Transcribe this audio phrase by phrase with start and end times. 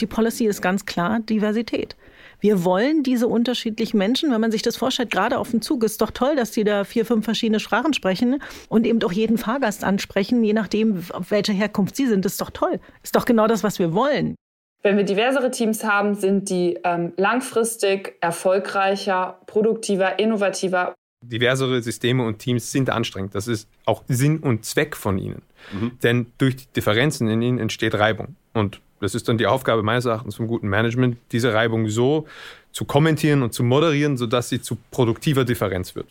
[0.00, 1.96] Die Policy ist ganz klar Diversität.
[2.40, 6.00] Wir wollen diese unterschiedlichen Menschen, wenn man sich das vorstellt, gerade auf dem Zug, ist
[6.00, 9.82] doch toll, dass die da vier, fünf verschiedene Sprachen sprechen und eben auch jeden Fahrgast
[9.82, 12.24] ansprechen, je nachdem, auf welcher Herkunft sie sind.
[12.24, 12.78] Das ist doch toll.
[13.02, 14.36] Ist doch genau das, was wir wollen.
[14.82, 20.94] Wenn wir diversere Teams haben, sind die ähm, langfristig erfolgreicher, produktiver, innovativer.
[21.24, 23.34] Diversere Systeme und Teams sind anstrengend.
[23.34, 25.42] Das ist auch Sinn und Zweck von ihnen.
[25.72, 25.98] Mhm.
[26.04, 28.36] Denn durch die Differenzen in ihnen entsteht Reibung.
[28.54, 32.26] Und das ist dann die Aufgabe meines Erachtens vom guten Management, diese Reibung so
[32.72, 36.06] zu kommentieren und zu moderieren, sodass sie zu produktiver Differenz wird.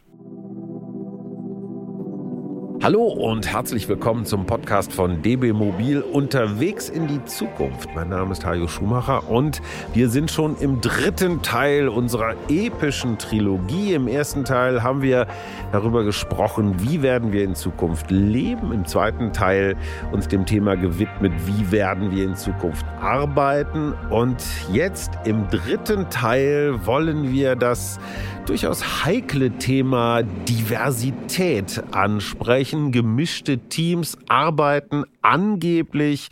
[2.88, 7.90] Hallo und herzlich willkommen zum Podcast von DB Mobil unterwegs in die Zukunft.
[7.94, 9.62] Mein Name ist Hajo Schumacher und
[9.94, 13.94] wir sind schon im dritten Teil unserer epischen Trilogie.
[13.94, 15.28] Im ersten Teil haben wir
[15.74, 18.72] darüber gesprochen, wie werden wir in Zukunft leben.
[18.72, 19.76] Im zweiten Teil
[20.14, 23.96] uns dem Thema gewidmet, wie werden wir in Zukunft arbeiten.
[24.10, 28.00] Und jetzt im dritten Teil wollen wir das
[28.46, 32.77] durchaus heikle Thema Diversität ansprechen.
[32.92, 36.30] Gemischte Teams arbeiten angeblich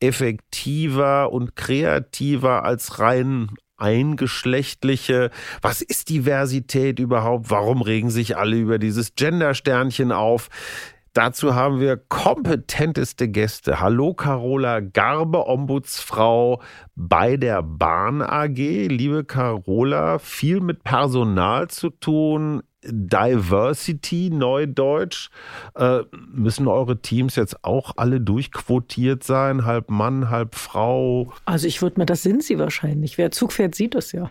[0.00, 5.30] effektiver und kreativer als rein eingeschlechtliche.
[5.62, 7.50] Was ist Diversität überhaupt?
[7.50, 10.48] Warum regen sich alle über dieses Gender-Sternchen auf?
[11.16, 13.80] Dazu haben wir kompetenteste Gäste.
[13.80, 16.60] Hallo Carola Garbe, Ombudsfrau
[16.94, 18.56] bei der Bahn AG.
[18.56, 22.62] Liebe Carola, viel mit Personal zu tun.
[22.88, 25.30] Diversity, Neudeutsch.
[25.74, 26.00] Äh,
[26.32, 29.64] müssen eure Teams jetzt auch alle durchquotiert sein?
[29.64, 31.32] Halb Mann, halb Frau?
[31.44, 33.18] Also ich würde mir, das sind sie wahrscheinlich.
[33.18, 34.30] Wer Zug fährt, sieht es ja.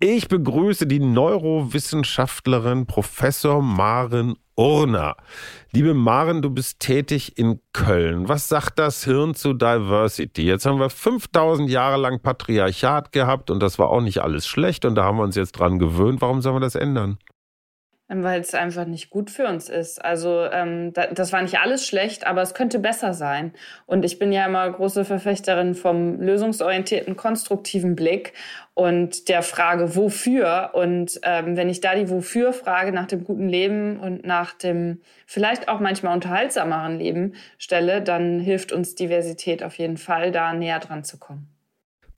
[0.00, 5.16] Ich begrüße die Neurowissenschaftlerin Professor Maren Urner.
[5.72, 8.28] Liebe Maren, du bist tätig in Köln.
[8.28, 10.42] Was sagt das Hirn zu Diversity?
[10.42, 14.84] Jetzt haben wir 5000 Jahre lang Patriarchat gehabt und das war auch nicht alles schlecht
[14.84, 16.20] und da haben wir uns jetzt dran gewöhnt.
[16.20, 17.18] Warum sollen wir das ändern?
[18.08, 20.04] Weil es einfach nicht gut für uns ist.
[20.04, 23.54] Also ähm, das war nicht alles schlecht, aber es könnte besser sein.
[23.86, 28.34] Und ich bin ja immer große Verfechterin vom lösungsorientierten, konstruktiven Blick
[28.74, 30.72] und der Frage, wofür.
[30.74, 35.68] Und ähm, wenn ich da die Wofür-Frage nach dem guten Leben und nach dem vielleicht
[35.68, 41.04] auch manchmal unterhaltsameren Leben stelle, dann hilft uns Diversität auf jeden Fall, da näher dran
[41.04, 41.53] zu kommen.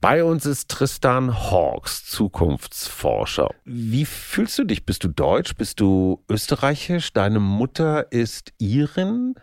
[0.01, 3.51] Bei uns ist Tristan Hawks, Zukunftsforscher.
[3.65, 4.85] Wie fühlst du dich?
[4.85, 5.55] Bist du deutsch?
[5.55, 7.13] Bist du österreichisch?
[7.13, 9.35] Deine Mutter ist Irin?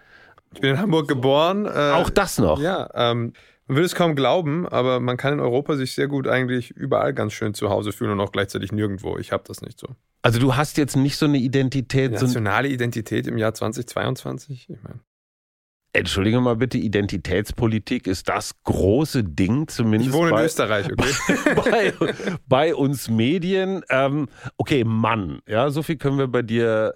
[0.53, 1.66] Ich bin in Hamburg geboren.
[1.66, 2.59] Äh, Auch das noch?
[2.62, 3.34] Ja, ähm,
[3.68, 7.14] man will es kaum glauben, aber man kann in Europa sich sehr gut eigentlich überall
[7.14, 9.18] ganz schön zu Hause fühlen und auch gleichzeitig nirgendwo.
[9.18, 9.88] Ich habe das nicht so.
[10.22, 12.12] Also du hast jetzt nicht so eine Identität.
[12.12, 14.70] Nationale Identität im Jahr 2022?
[14.70, 15.00] Ich meine.
[15.95, 20.09] Entschuldige mal bitte, Identitätspolitik ist das große Ding zumindest.
[20.09, 21.93] Ich wohne bei, in Österreich, okay.
[21.99, 22.13] bei,
[22.47, 23.83] bei uns Medien.
[23.89, 24.27] Ähm,
[24.57, 26.95] okay, Mann, ja, so viel können wir bei dir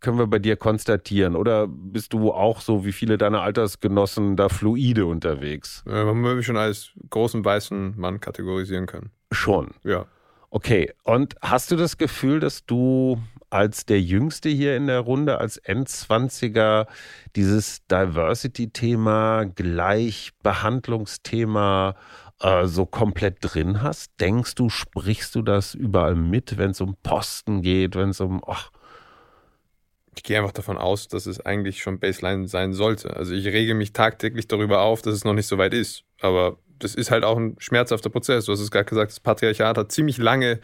[0.00, 1.36] können wir bei dir konstatieren?
[1.36, 5.82] Oder bist du auch so wie viele deiner Altersgenossen da fluide unterwegs?
[5.86, 9.10] Ja, man würde mich schon als großen weißen Mann kategorisieren können.
[9.32, 9.70] Schon.
[9.82, 10.06] Ja.
[10.50, 13.18] Okay, und hast du das Gefühl, dass du
[13.54, 16.88] als der Jüngste hier in der Runde, als Endzwanziger,
[17.36, 21.94] dieses Diversity-Thema, Gleichbehandlungsthema
[22.40, 24.10] äh, so komplett drin hast?
[24.18, 28.42] Denkst du, sprichst du das überall mit, wenn es um Posten geht, wenn es um...
[28.44, 28.72] Ach,
[30.16, 33.14] ich gehe einfach davon aus, dass es eigentlich schon Baseline sein sollte.
[33.14, 36.02] Also ich rege mich tagtäglich darüber auf, dass es noch nicht so weit ist.
[36.20, 38.46] Aber das ist halt auch ein schmerzhafter Prozess.
[38.46, 40.60] Du hast es gerade gesagt, das Patriarchat hat ziemlich lange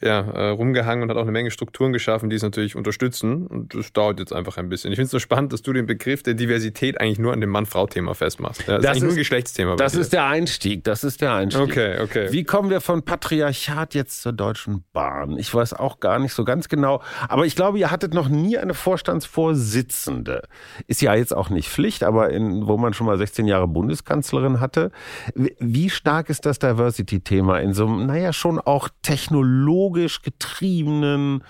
[0.00, 3.46] ja, äh, rumgehangen und hat auch eine Menge Strukturen geschaffen, die es natürlich unterstützen.
[3.46, 4.92] Und das dauert jetzt einfach ein bisschen.
[4.92, 7.50] Ich finde es so spannend, dass du den Begriff der Diversität eigentlich nur an dem
[7.50, 8.62] Mann-Frau-Thema festmachst.
[8.68, 9.76] Ja, das, das, ist nur ein Geschlechtsthema.
[9.76, 10.84] Das ist der Einstieg.
[10.84, 11.62] Das ist der Einstieg.
[11.62, 12.28] Okay, okay.
[12.30, 15.36] Wie kommen wir von Patriarchat jetzt zur Deutschen Bahn?
[15.36, 17.02] Ich weiß auch gar nicht so ganz genau.
[17.28, 20.42] Aber ich glaube, ihr hattet noch nie eine Vorstandsvorsitzende.
[20.86, 24.60] Ist ja jetzt auch nicht Pflicht, aber in, wo man schon mal 16 Jahre Bundeskanzlerin
[24.60, 24.92] hatte.
[25.34, 31.44] Wie stark ist das Diversity-Thema in so einem, naja, schon auch technologisch technologisch getriebenen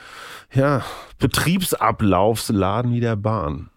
[0.55, 0.85] ja,
[1.19, 3.71] Betriebsablaufsladen wie der Bahn?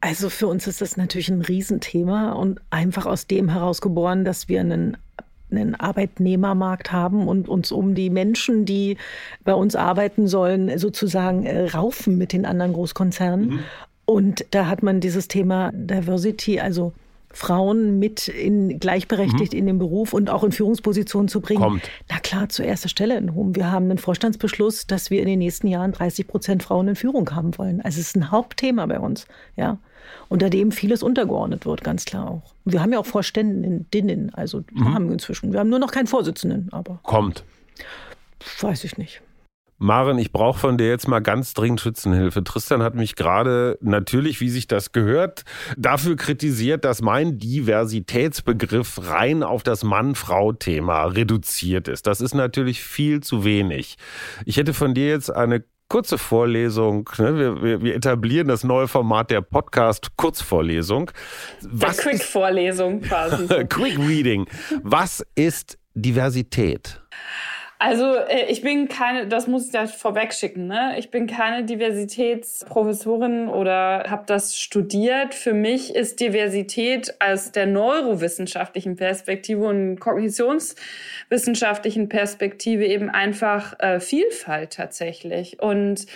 [0.00, 4.60] Also für uns ist das natürlich ein Riesenthema und einfach aus dem herausgeboren, dass wir
[4.60, 4.96] einen
[5.50, 8.96] einen Arbeitnehmermarkt haben und uns um die Menschen, die
[9.44, 13.46] bei uns arbeiten sollen, sozusagen äh, raufen mit den anderen Großkonzernen.
[13.46, 13.58] Mhm.
[14.04, 16.92] Und da hat man dieses Thema Diversity, also
[17.34, 19.58] Frauen mit in, gleichberechtigt mhm.
[19.58, 21.62] in den Beruf und auch in Führungspositionen zu bringen.
[21.62, 21.90] Kommt.
[22.08, 23.56] Na klar, zur ersten Stelle in HOM.
[23.56, 27.28] Wir haben einen Vorstandsbeschluss, dass wir in den nächsten Jahren 30 Prozent Frauen in Führung
[27.34, 27.80] haben wollen.
[27.80, 29.26] Also es ist ein Hauptthema bei uns,
[29.56, 29.78] ja.
[30.28, 32.54] Unter dem vieles untergeordnet wird, ganz klar auch.
[32.64, 34.94] Wir haben ja auch Vorständinnen, also mhm.
[34.94, 35.52] haben wir inzwischen.
[35.52, 37.00] Wir haben nur noch keinen Vorsitzenden, aber.
[37.02, 37.44] Kommt.
[38.60, 39.22] Weiß ich nicht.
[39.78, 42.44] Maren, ich brauche von dir jetzt mal ganz dringend Schützenhilfe.
[42.44, 45.44] Tristan hat mich gerade natürlich, wie sich das gehört,
[45.76, 52.06] dafür kritisiert, dass mein Diversitätsbegriff rein auf das Mann-Frau-Thema reduziert ist.
[52.06, 53.96] Das ist natürlich viel zu wenig.
[54.46, 57.08] Ich hätte von dir jetzt eine kurze Vorlesung.
[57.18, 57.38] Ne?
[57.38, 61.10] Wir, wir, wir, etablieren das neue Format der Podcast-Kurzvorlesung.
[61.78, 63.46] Quick-Vorlesung quasi.
[63.68, 64.46] Quick Reading.
[64.82, 67.00] Was ist Diversität?
[67.78, 70.94] Also äh, ich bin keine, das muss ich da vorweg schicken, ne?
[70.98, 75.34] Ich bin keine Diversitätsprofessorin oder habe das studiert.
[75.34, 84.74] Für mich ist Diversität aus der neurowissenschaftlichen Perspektive und kognitionswissenschaftlichen Perspektive eben einfach äh, Vielfalt
[84.74, 85.60] tatsächlich.
[85.60, 86.06] Und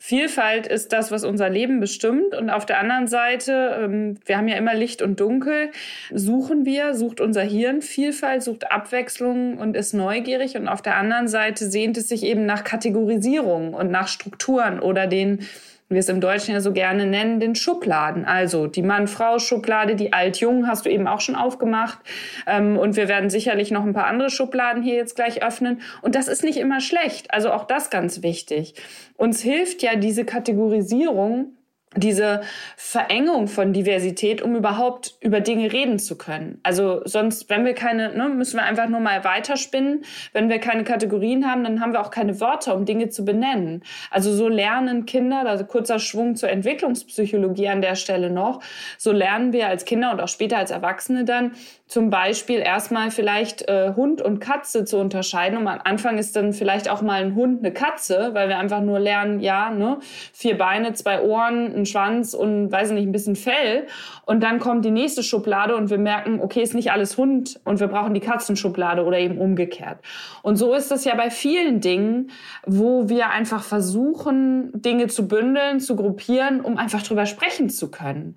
[0.00, 2.34] Vielfalt ist das, was unser Leben bestimmt.
[2.36, 5.70] Und auf der anderen Seite, ähm, wir haben ja immer Licht und Dunkel,
[6.12, 10.56] suchen wir, sucht unser Hirn Vielfalt, sucht Abwechslung und ist neugierig.
[10.56, 15.08] Und auf der anderen Seite sehnt es sich eben nach Kategorisierung und nach Strukturen oder
[15.08, 15.40] den
[15.88, 18.24] wir es im Deutschen ja so gerne nennen, den Schubladen.
[18.24, 21.98] Also die Mann-Frau-Schublade, die Alt-Jung hast du eben auch schon aufgemacht.
[22.46, 25.80] Ähm, und wir werden sicherlich noch ein paar andere Schubladen hier jetzt gleich öffnen.
[26.02, 27.32] Und das ist nicht immer schlecht.
[27.32, 28.74] Also auch das ganz wichtig.
[29.16, 31.52] Uns hilft ja diese Kategorisierung,
[31.96, 32.42] diese
[32.76, 36.60] Verengung von Diversität, um überhaupt über Dinge reden zu können.
[36.62, 40.04] Also sonst, wenn wir keine, ne, müssen wir einfach nur mal weiterspinnen.
[40.32, 43.82] Wenn wir keine Kategorien haben, dann haben wir auch keine Wörter, um Dinge zu benennen.
[44.10, 48.60] Also so lernen Kinder, also kurzer Schwung zur Entwicklungspsychologie an der Stelle noch,
[48.98, 51.52] so lernen wir als Kinder und auch später als Erwachsene dann,
[51.88, 55.58] zum Beispiel erstmal vielleicht äh, Hund und Katze zu unterscheiden.
[55.58, 58.82] Und am Anfang ist dann vielleicht auch mal ein Hund eine Katze, weil wir einfach
[58.82, 59.98] nur lernen, ja, ne,
[60.32, 63.86] vier Beine, zwei Ohren, ein Schwanz und weiß nicht, ein bisschen Fell.
[64.26, 67.80] Und dann kommt die nächste Schublade und wir merken, okay, ist nicht alles Hund und
[67.80, 69.98] wir brauchen die Katzenschublade oder eben umgekehrt.
[70.42, 72.30] Und so ist es ja bei vielen Dingen,
[72.66, 78.36] wo wir einfach versuchen, Dinge zu bündeln, zu gruppieren, um einfach drüber sprechen zu können.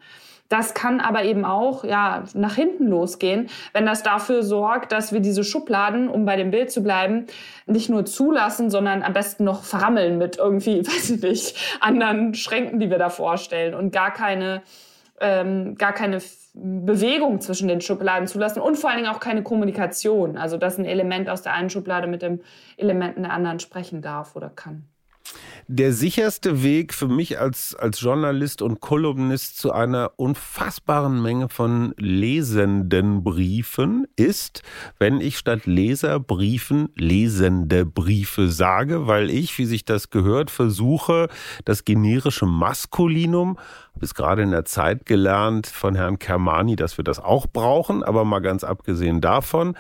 [0.52, 5.22] Das kann aber eben auch ja, nach hinten losgehen, wenn das dafür sorgt, dass wir
[5.22, 7.28] diese Schubladen, um bei dem Bild zu bleiben,
[7.68, 12.82] nicht nur zulassen, sondern am besten noch verrammeln mit irgendwie, weiß ich nicht, anderen Schränken,
[12.82, 14.62] die wir da vorstellen und gar keine,
[15.22, 16.20] ähm, gar keine
[16.54, 20.36] Bewegung zwischen den Schubladen zulassen und vor allen Dingen auch keine Kommunikation.
[20.36, 22.42] Also dass ein Element aus der einen Schublade mit dem
[22.76, 24.91] Element in der anderen sprechen darf oder kann.
[25.74, 31.94] Der sicherste Weg für mich als, als Journalist und Kolumnist zu einer unfassbaren Menge von
[31.96, 34.64] lesenden Briefen ist,
[35.00, 41.30] wenn ich statt Leserbriefen lesende Briefe sage, weil ich, wie sich das gehört, versuche,
[41.64, 43.58] das generische Maskulinum,
[43.96, 48.04] habe es gerade in der Zeit gelernt von Herrn Kermani, dass wir das auch brauchen,
[48.04, 49.78] aber mal ganz abgesehen davon,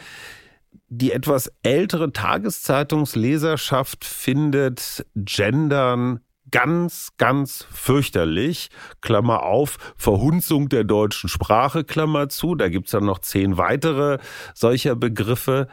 [0.93, 6.19] die etwas ältere Tageszeitungsleserschaft findet Gendern
[6.51, 8.69] ganz, ganz fürchterlich.
[8.99, 12.55] Klammer auf, Verhunzung der deutschen Sprache, Klammer zu.
[12.55, 14.17] Da gibt's dann noch zehn weitere
[14.53, 15.69] solcher Begriffe.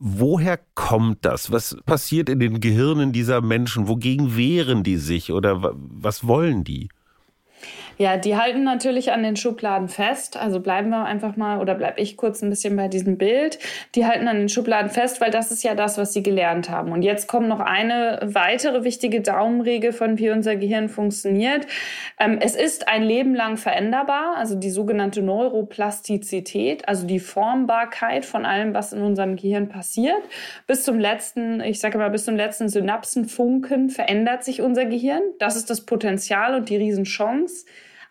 [0.00, 1.52] Woher kommt das?
[1.52, 3.86] Was passiert in den Gehirnen dieser Menschen?
[3.86, 6.88] Wogegen wehren die sich oder was wollen die?
[7.98, 10.36] Ja, die halten natürlich an den Schubladen fest.
[10.36, 13.58] Also bleiben wir einfach mal oder bleib ich kurz ein bisschen bei diesem Bild.
[13.96, 16.92] Die halten an den Schubladen fest, weil das ist ja das, was sie gelernt haben.
[16.92, 21.66] Und jetzt kommt noch eine weitere wichtige Daumenregel von wie unser Gehirn funktioniert.
[22.20, 28.46] Ähm, es ist ein Leben lang veränderbar, also die sogenannte Neuroplastizität, also die Formbarkeit von
[28.46, 30.22] allem, was in unserem Gehirn passiert.
[30.68, 35.22] Bis zum letzten, ich sage mal, bis zum letzten Synapsenfunken verändert sich unser Gehirn.
[35.40, 37.64] Das ist das Potenzial und die Riesenchance.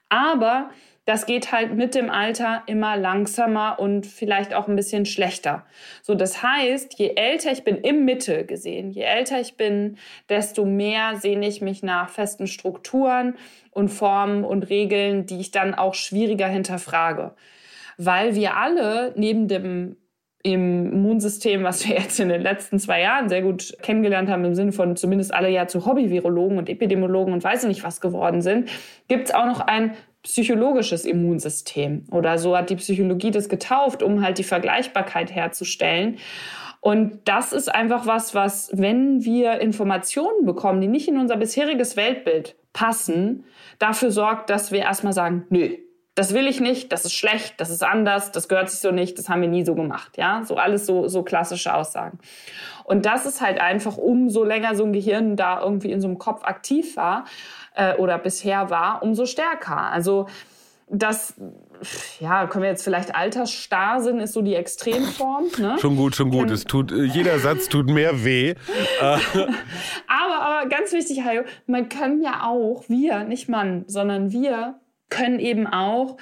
[0.10, 0.70] Aber
[1.08, 5.66] das geht halt mit dem Alter immer langsamer und vielleicht auch ein bisschen schlechter.
[6.04, 9.98] So, das heißt, je älter ich bin im Mitte gesehen, je älter ich bin,
[10.28, 13.36] desto mehr sehne ich mich nach festen Strukturen
[13.72, 17.34] und Formen und Regeln, die ich dann auch schwieriger hinterfrage.
[17.98, 19.96] Weil wir alle neben dem
[20.44, 24.56] im Immunsystem, was wir jetzt in den letzten zwei Jahren sehr gut kennengelernt haben, im
[24.56, 28.70] Sinne von zumindest alle ja zu Hobby-Virologen und Epidemiologen und weiß nicht was geworden sind,
[29.08, 32.06] gibt es auch noch ein psychologisches Immunsystem.
[32.12, 36.18] Oder so hat die Psychologie das getauft, um halt die Vergleichbarkeit herzustellen.
[36.82, 41.98] Und das ist einfach was, was, wenn wir Informationen bekommen, die nicht in unser bisheriges
[41.98, 43.46] Weltbild passen,
[43.80, 45.76] dafür sorgt, dass wir erstmal sagen, nö,
[46.18, 49.20] das will ich nicht, das ist schlecht, das ist anders, das gehört sich so nicht,
[49.20, 50.18] das haben wir nie so gemacht.
[50.18, 52.18] Ja, so alles so, so klassische Aussagen.
[52.86, 56.18] Und das ist halt einfach, umso länger so ein Gehirn da irgendwie in so einem
[56.18, 57.26] Kopf aktiv war
[57.76, 59.78] äh, oder bisher war, umso stärker.
[59.78, 60.26] Also
[60.90, 61.36] das,
[62.20, 65.46] ja, können wir jetzt vielleicht Altersstarrsinn ist so die Extremform.
[65.60, 65.78] Ne?
[65.80, 66.50] Schon gut, schon gut.
[66.50, 68.56] Es tut, äh, jeder Satz tut mehr weh.
[69.02, 69.22] aber,
[70.08, 75.68] aber ganz wichtig, Hajo, man kann ja auch, wir, nicht Mann, sondern wir können eben
[75.68, 76.18] auch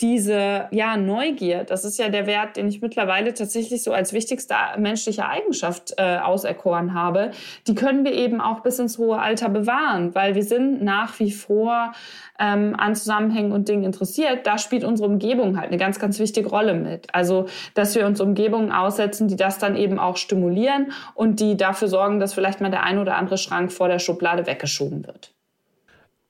[0.00, 4.54] diese ja, Neugier, das ist ja der Wert, den ich mittlerweile tatsächlich so als wichtigste
[4.76, 7.32] menschliche Eigenschaft äh, auserkoren habe,
[7.66, 11.32] die können wir eben auch bis ins hohe Alter bewahren, weil wir sind nach wie
[11.32, 11.92] vor
[12.38, 14.46] ähm, an Zusammenhängen und Dingen interessiert.
[14.46, 17.12] Da spielt unsere Umgebung halt eine ganz, ganz wichtige Rolle mit.
[17.12, 21.88] Also, dass wir uns Umgebungen aussetzen, die das dann eben auch stimulieren und die dafür
[21.88, 25.32] sorgen, dass vielleicht mal der ein oder andere Schrank vor der Schublade weggeschoben wird.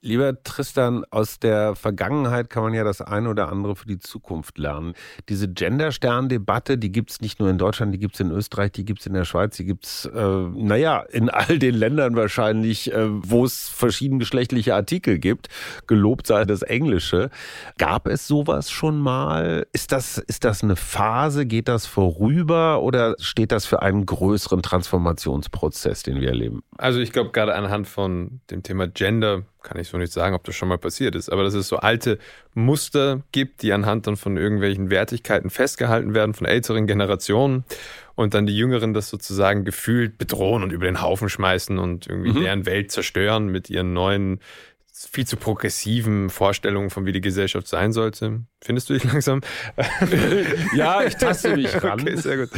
[0.00, 4.56] Lieber Tristan, aus der Vergangenheit kann man ja das eine oder andere für die Zukunft
[4.56, 4.94] lernen.
[5.28, 8.84] Diese Genderstern-Debatte, die gibt es nicht nur in Deutschland, die gibt es in Österreich, die
[8.84, 10.20] gibt es in der Schweiz, die gibt es, äh,
[10.54, 15.48] naja, in all den Ländern wahrscheinlich, äh, wo es verschiedengeschlechtliche Artikel gibt.
[15.88, 17.30] Gelobt sei das Englische.
[17.76, 19.66] Gab es sowas schon mal?
[19.72, 21.44] Ist das, ist das eine Phase?
[21.44, 26.62] Geht das vorüber oder steht das für einen größeren Transformationsprozess, den wir erleben?
[26.76, 30.44] Also ich glaube, gerade anhand von dem Thema Gender kann ich so nicht sagen, ob
[30.44, 32.18] das schon mal passiert ist, aber dass es so alte
[32.54, 37.64] Muster gibt, die anhand dann von irgendwelchen Wertigkeiten festgehalten werden von älteren Generationen
[38.14, 42.30] und dann die Jüngeren das sozusagen gefühlt bedrohen und über den Haufen schmeißen und irgendwie
[42.30, 42.42] mhm.
[42.42, 44.40] deren Welt zerstören mit ihren neuen
[45.06, 48.40] viel zu progressiven Vorstellungen von wie die Gesellschaft sein sollte.
[48.60, 49.40] Findest du dich langsam?
[50.74, 52.00] ja, ich taste mich ran.
[52.00, 52.50] Okay, sehr gut.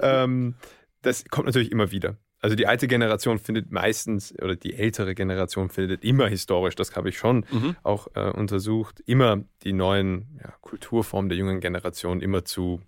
[0.00, 0.54] ähm,
[1.02, 2.16] das kommt natürlich immer wieder.
[2.46, 7.08] Also die alte Generation findet meistens, oder die ältere Generation findet immer historisch, das habe
[7.08, 7.74] ich schon mhm.
[7.82, 12.80] auch äh, untersucht, immer die neuen ja, Kulturformen der jungen Generation immer zu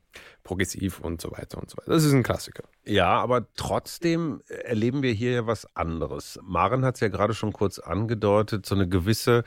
[0.44, 1.90] progressiv und so weiter und so weiter.
[1.90, 2.62] Das ist ein Klassiker.
[2.84, 6.38] Ja, aber trotzdem erleben wir hier ja was anderes.
[6.44, 9.42] Maren hat es ja gerade schon kurz angedeutet, so eine gewisse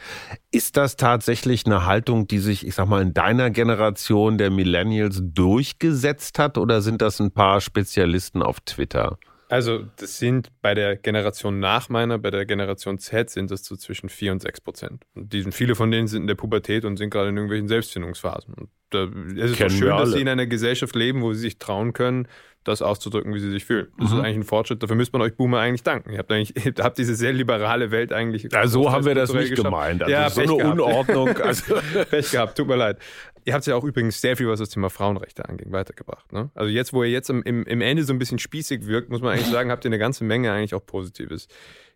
[0.56, 5.22] Ist das tatsächlich eine Haltung, die sich, ich sag mal, in deiner Generation der Millennials
[5.22, 9.20] durchgesetzt hat oder sind das ein paar Spezialisten auf Twitter?
[9.50, 13.76] Also, das sind bei der Generation nach meiner, bei der Generation Z sind das so
[13.76, 15.04] zwischen 4 und 6 Prozent.
[15.14, 17.68] Und die sind, viele von denen sind in der Pubertät und sind gerade in irgendwelchen
[17.68, 18.54] Selbstfindungsphasen.
[18.54, 21.92] Und da, es ist schön, dass sie in einer Gesellschaft leben, wo sie sich trauen
[21.92, 22.30] können,
[22.66, 23.88] das auszudrücken, wie sie sich fühlen.
[23.98, 24.18] Das mhm.
[24.18, 24.84] ist eigentlich ein Fortschritt.
[24.84, 26.12] Dafür müsste man euch Boomer eigentlich danken.
[26.12, 28.48] Ihr habt eigentlich, ihr habt diese sehr liberale Welt eigentlich.
[28.52, 29.66] Ja, so haben wir das nicht geschafft.
[29.66, 30.04] gemeint.
[30.04, 30.74] Also ja, so eine gehabt.
[30.74, 31.38] Unordnung.
[31.38, 31.76] Also.
[32.10, 32.98] Pech gehabt, tut mir leid.
[33.46, 36.34] Ihr habt ja auch übrigens sehr viel, was das Thema Frauenrechte angeht, weitergebracht.
[36.34, 36.50] Ne?
[36.56, 39.22] Also jetzt, wo ihr jetzt im, im, im Ende so ein bisschen spießig wirkt, muss
[39.22, 41.48] man eigentlich sagen, habt ihr eine ganze Menge eigentlich auch Positives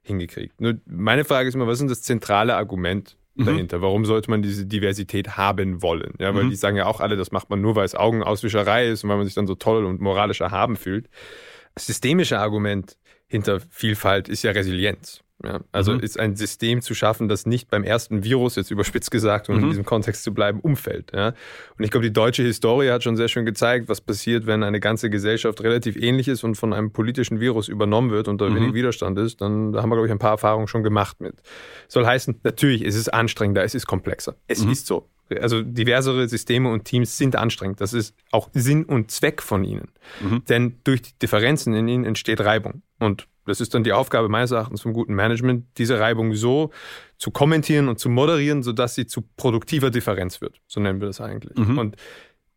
[0.03, 0.61] hingekriegt.
[0.61, 3.45] Nur meine Frage ist immer, was ist das zentrale Argument mhm.
[3.45, 3.81] dahinter?
[3.81, 6.13] Warum sollte man diese Diversität haben wollen?
[6.19, 6.50] Ja, weil mhm.
[6.50, 9.17] die sagen ja auch alle, das macht man nur, weil es Augenauswischerei ist und weil
[9.17, 11.09] man sich dann so toll und moralisch erhaben fühlt.
[11.75, 15.24] Das systemische Argument hinter Vielfalt ist ja Resilienz.
[15.43, 16.01] Ja, also mhm.
[16.01, 19.63] ist ein System zu schaffen, das nicht beim ersten Virus, jetzt überspitzt gesagt, um mhm.
[19.63, 21.13] in diesem Kontext zu bleiben, umfällt.
[21.13, 21.29] Ja?
[21.77, 24.81] Und ich glaube, die deutsche Historie hat schon sehr schön gezeigt, was passiert, wenn eine
[24.81, 28.55] ganze Gesellschaft relativ ähnlich ist und von einem politischen Virus übernommen wird und da mhm.
[28.55, 29.39] wenig Widerstand ist.
[29.39, 31.36] Dann da haben wir, glaube ich, ein paar Erfahrungen schon gemacht mit.
[31.88, 34.36] Soll heißen, natürlich, es ist anstrengender, es ist komplexer.
[34.48, 34.72] Es mhm.
[34.72, 35.10] ist so.
[35.41, 37.81] Also diversere Systeme und Teams sind anstrengend.
[37.81, 39.91] Das ist auch Sinn und Zweck von ihnen.
[40.22, 40.43] Mhm.
[40.50, 42.81] Denn durch die Differenzen in ihnen entsteht Reibung.
[43.00, 46.72] Und das ist dann die Aufgabe meines Erachtens vom guten Management, diese Reibung so
[47.18, 50.62] zu kommentieren und zu moderieren, sodass sie zu produktiver Differenz wird.
[50.68, 51.58] So nennen wir das eigentlich.
[51.58, 51.77] Mhm.
[51.77, 51.96] Und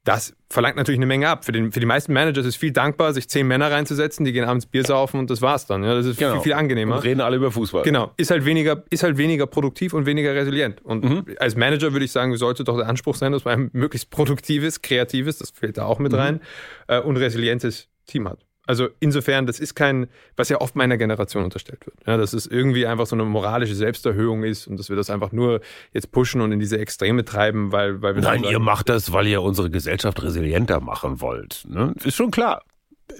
[0.05, 1.45] das verlangt natürlich eine Menge ab.
[1.45, 4.33] Für, den, für die meisten Manager ist es viel dankbar, sich zehn Männer reinzusetzen, die
[4.33, 5.85] gehen abends Bier saufen und das war's dann.
[5.85, 6.35] Ja, das ist genau.
[6.35, 6.97] viel, viel angenehmer.
[6.97, 7.85] Und reden alle über Fußball.
[7.85, 8.13] Genau.
[8.17, 10.83] Ist halt weniger, ist halt weniger produktiv und weniger resilient.
[10.83, 11.25] Und mhm.
[11.39, 14.83] als Manager würde ich sagen, sollte doch der Anspruch sein, dass man ein möglichst produktives,
[14.83, 16.19] kreatives, das fehlt da auch mit mhm.
[16.19, 16.41] rein,
[16.89, 18.45] äh, und resilientes Team hat.
[18.73, 21.95] Also insofern, das ist kein, was ja oft meiner Generation unterstellt wird.
[22.07, 25.31] Ja, dass es irgendwie einfach so eine moralische Selbsterhöhung ist und dass wir das einfach
[25.31, 25.61] nur
[25.93, 28.23] jetzt pushen und in diese Extreme treiben, weil, weil wir.
[28.23, 31.67] Nein, ihr macht das, weil ihr unsere Gesellschaft resilienter machen wollt.
[31.69, 31.93] Ne?
[32.03, 32.63] Ist schon klar.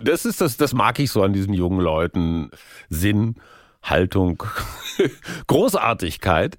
[0.03, 2.51] Das ist das, das mag ich so an diesen jungen Leuten.
[2.89, 3.35] Sinn,
[3.83, 4.43] Haltung,
[5.49, 6.57] Großartigkeit.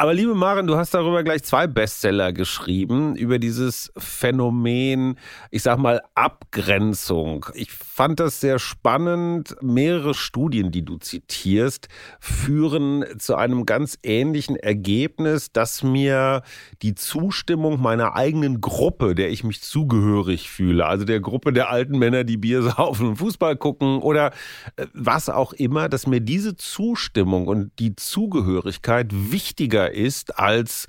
[0.00, 5.18] Aber liebe Maren, du hast darüber gleich zwei Bestseller geschrieben, über dieses Phänomen,
[5.50, 7.44] ich sag mal, Abgrenzung.
[7.52, 9.56] Ich fand das sehr spannend.
[9.60, 11.88] Mehrere Studien, die du zitierst,
[12.18, 16.44] führen zu einem ganz ähnlichen Ergebnis, dass mir
[16.80, 21.98] die Zustimmung meiner eigenen Gruppe, der ich mich zugehörig fühle, also der Gruppe der alten
[21.98, 24.32] Männer, die Bier saufen und Fußball gucken oder
[24.76, 30.86] äh, was auch immer, dass mir diese Zustimmung und die Zugehörigkeit wichtiger ist als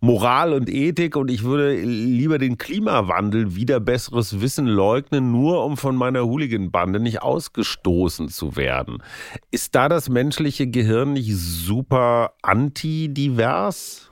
[0.00, 5.76] Moral und Ethik und ich würde lieber den Klimawandel wieder besseres Wissen leugnen, nur um
[5.76, 9.02] von meiner Hooligan-Bande nicht ausgestoßen zu werden.
[9.50, 14.10] Ist da das menschliche Gehirn nicht super antidivers?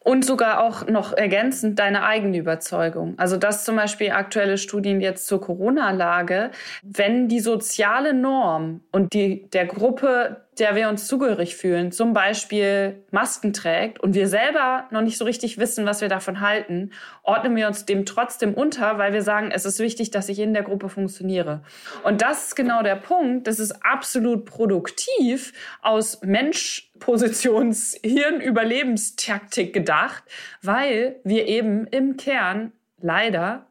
[0.00, 3.14] Und sogar auch noch ergänzend deine eigene Überzeugung.
[3.18, 6.50] Also dass zum Beispiel aktuelle Studien jetzt zur Corona-Lage,
[6.82, 13.04] wenn die soziale Norm und die der Gruppe der wir uns zugehörig fühlen, zum Beispiel
[13.10, 16.90] Masken trägt und wir selber noch nicht so richtig wissen, was wir davon halten,
[17.22, 20.54] ordnen wir uns dem trotzdem unter, weil wir sagen, es ist wichtig, dass ich in
[20.54, 21.62] der Gruppe funktioniere.
[22.04, 23.46] Und das ist genau der Punkt.
[23.46, 30.24] Das ist absolut produktiv aus Menschpositions Hirnüberlebenstaktik gedacht,
[30.62, 33.66] weil wir eben im Kern leider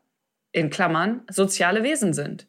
[0.51, 2.47] in Klammern soziale Wesen sind.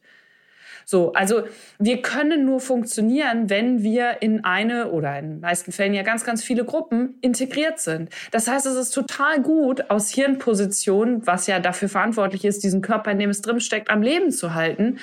[0.89, 1.43] So, also
[1.77, 6.23] wir können nur funktionieren, wenn wir in eine oder in den meisten Fällen ja ganz,
[6.23, 8.09] ganz viele Gruppen integriert sind.
[8.31, 13.11] Das heißt, es ist total gut, aus Hirnposition, was ja dafür verantwortlich ist, diesen Körper,
[13.11, 14.97] in dem es drin steckt, am Leben zu halten,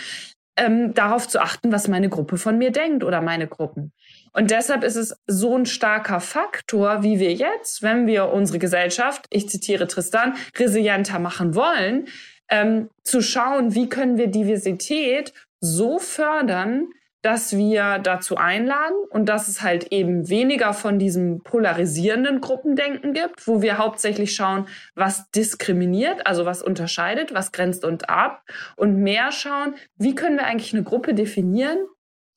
[0.56, 3.92] ähm, darauf zu achten, was meine Gruppe von mir denkt oder meine Gruppen.
[4.32, 9.26] Und deshalb ist es so ein starker Faktor, wie wir jetzt, wenn wir unsere Gesellschaft,
[9.30, 12.08] ich zitiere Tristan, resilienter machen wollen,
[12.48, 16.88] ähm, zu schauen, wie können wir Diversität so fördern,
[17.22, 23.48] dass wir dazu einladen und dass es halt eben weniger von diesem polarisierenden Gruppendenken gibt,
[23.48, 28.44] wo wir hauptsächlich schauen, was diskriminiert, also was unterscheidet, was grenzt uns ab
[28.76, 31.78] und mehr schauen, wie können wir eigentlich eine Gruppe definieren,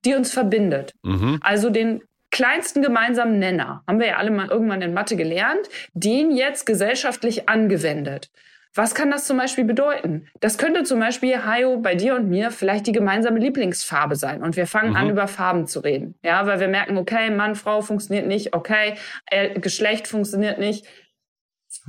[0.05, 0.95] die uns verbindet.
[1.03, 1.37] Mhm.
[1.41, 6.31] Also den kleinsten gemeinsamen Nenner, haben wir ja alle mal irgendwann in Mathe gelernt, den
[6.31, 8.31] jetzt gesellschaftlich angewendet.
[8.75, 10.27] Was kann das zum Beispiel bedeuten?
[10.41, 14.43] Das könnte zum Beispiel, Hayo, bei dir und mir vielleicht die gemeinsame Lieblingsfarbe sein.
[14.43, 14.95] Und wir fangen mhm.
[14.95, 16.15] an, über Farben zu reden.
[16.23, 18.95] Ja, weil wir merken, okay, Mann, Frau funktioniert nicht, okay,
[19.25, 20.85] äh, Geschlecht funktioniert nicht.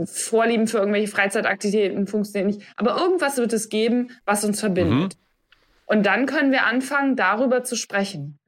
[0.05, 2.74] Vorlieben für irgendwelche Freizeitaktivitäten funktioniert nicht.
[2.76, 5.14] Aber irgendwas wird es geben, was uns verbindet.
[5.14, 5.20] Mhm.
[5.87, 8.38] Und dann können wir anfangen, darüber zu sprechen.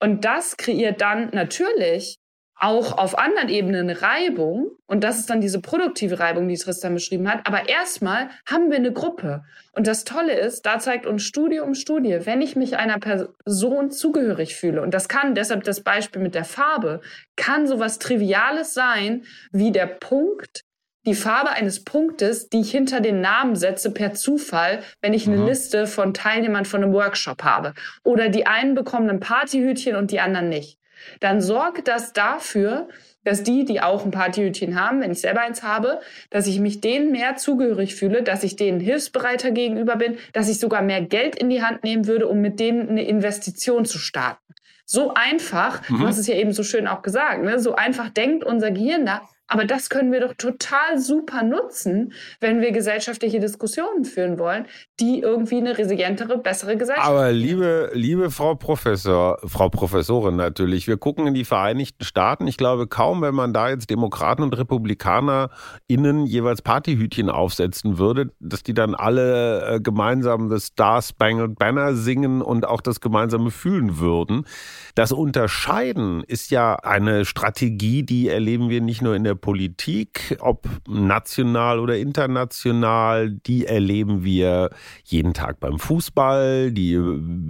[0.00, 2.18] Und das kreiert dann natürlich
[2.56, 4.70] auch auf anderen Ebenen Reibung.
[4.86, 7.46] Und das ist dann diese produktive Reibung, die Tristan beschrieben hat.
[7.46, 9.44] Aber erstmal haben wir eine Gruppe.
[9.72, 13.90] Und das Tolle ist, da zeigt uns Studie um Studie, wenn ich mich einer Person
[13.90, 17.00] zugehörig fühle, und das kann, deshalb das Beispiel mit der Farbe,
[17.36, 20.62] kann sowas Triviales sein, wie der Punkt,
[21.06, 25.36] die Farbe eines Punktes, die ich hinter den Namen setze per Zufall, wenn ich eine
[25.36, 25.46] mhm.
[25.46, 27.74] Liste von Teilnehmern von einem Workshop habe.
[28.04, 30.78] Oder die einen bekommen ein Partyhütchen und die anderen nicht
[31.20, 32.88] dann sorgt das dafür,
[33.24, 36.80] dass die, die auch ein Partyhütchen haben, wenn ich selber eins habe, dass ich mich
[36.80, 41.36] denen mehr zugehörig fühle, dass ich denen hilfsbereiter gegenüber bin, dass ich sogar mehr Geld
[41.36, 44.40] in die Hand nehmen würde, um mit denen eine Investition zu starten.
[44.86, 46.00] So einfach, mhm.
[46.00, 47.58] du hast es ja eben so schön auch gesagt, ne?
[47.58, 52.62] so einfach denkt unser Gehirn da, aber das können wir doch total super nutzen, wenn
[52.62, 54.66] wir gesellschaftliche Diskussionen führen wollen,
[55.00, 57.06] die irgendwie eine resilientere, bessere Gesellschaft.
[57.06, 62.46] Aber liebe, liebe Frau Professor, Frau Professorin natürlich, wir gucken in die Vereinigten Staaten.
[62.46, 65.50] Ich glaube kaum, wenn man da jetzt Demokraten und Republikaner
[65.88, 71.94] innen jeweils Partyhütchen aufsetzen würde, dass die dann alle äh, gemeinsam das Star Spangled Banner
[71.94, 74.46] singen und auch das gemeinsame fühlen würden.
[74.94, 80.68] Das Unterscheiden ist ja eine Strategie, die erleben wir nicht nur in der Politik, ob
[80.88, 84.70] national oder international, die erleben wir
[85.04, 86.94] jeden Tag beim Fußball, die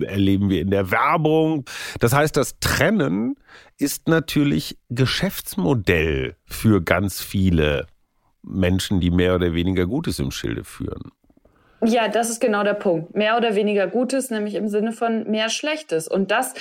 [0.04, 1.64] erleben wir in der Werbung.
[2.00, 3.36] Das heißt, das Trennen
[3.78, 7.86] ist natürlich Geschäftsmodell für ganz viele
[8.42, 11.12] Menschen, die mehr oder weniger Gutes im Schilde führen.
[11.82, 13.14] Ja, das ist genau der Punkt.
[13.14, 16.08] Mehr oder weniger Gutes, nämlich im Sinne von mehr Schlechtes.
[16.08, 16.54] Und das,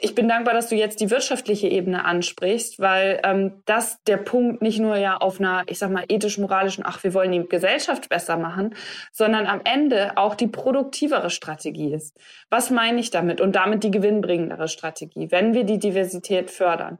[0.00, 4.62] ich bin dankbar, dass du jetzt die wirtschaftliche Ebene ansprichst, weil ähm, das der Punkt
[4.62, 8.38] nicht nur ja auf einer, ich sag mal, ethisch-moralischen, ach, wir wollen die Gesellschaft besser
[8.38, 8.74] machen,
[9.12, 12.16] sondern am Ende auch die produktivere Strategie ist.
[12.48, 13.40] Was meine ich damit?
[13.40, 16.98] Und damit die gewinnbringendere Strategie, wenn wir die Diversität fördern.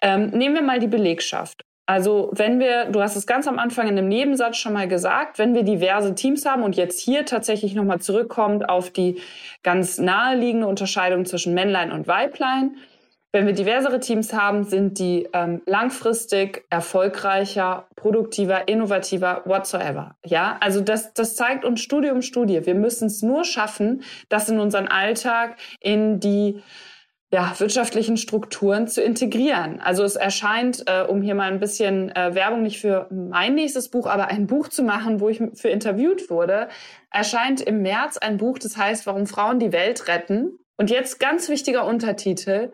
[0.00, 1.63] Ähm, nehmen wir mal die Belegschaft.
[1.86, 5.38] Also wenn wir, du hast es ganz am Anfang in einem Nebensatz schon mal gesagt,
[5.38, 9.20] wenn wir diverse Teams haben und jetzt hier tatsächlich nochmal zurückkommt auf die
[9.62, 12.76] ganz naheliegende Unterscheidung zwischen Männlein und Weiblein,
[13.34, 20.14] Wenn wir diversere Teams haben, sind die ähm, langfristig erfolgreicher, produktiver, innovativer, whatsoever.
[20.24, 22.64] Ja, also das, das zeigt uns Studie um Studie.
[22.64, 26.62] Wir müssen es nur schaffen, das in unseren Alltag, in die
[27.32, 29.80] ja, wirtschaftlichen Strukturen zu integrieren.
[29.80, 33.88] Also es erscheint, äh, um hier mal ein bisschen äh, Werbung nicht für mein nächstes
[33.88, 36.68] Buch, aber ein Buch zu machen, wo ich für interviewt wurde,
[37.10, 40.58] erscheint im März ein Buch, das heißt, warum Frauen die Welt retten.
[40.76, 42.72] Und jetzt ganz wichtiger Untertitel,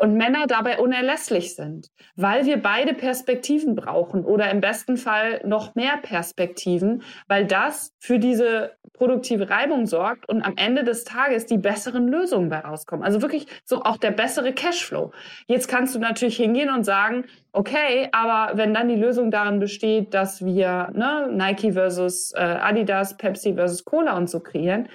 [0.00, 5.74] und Männer dabei unerlässlich sind, weil wir beide Perspektiven brauchen oder im besten Fall noch
[5.74, 11.58] mehr Perspektiven, weil das für diese produktive Reibung sorgt und am Ende des Tages die
[11.58, 13.04] besseren Lösungen bei rauskommen.
[13.04, 15.12] Also wirklich so auch der bessere Cashflow.
[15.46, 20.14] Jetzt kannst du natürlich hingehen und sagen, okay, aber wenn dann die Lösung darin besteht,
[20.14, 24.88] dass wir ne, Nike versus äh, Adidas, Pepsi versus Cola und so kreieren,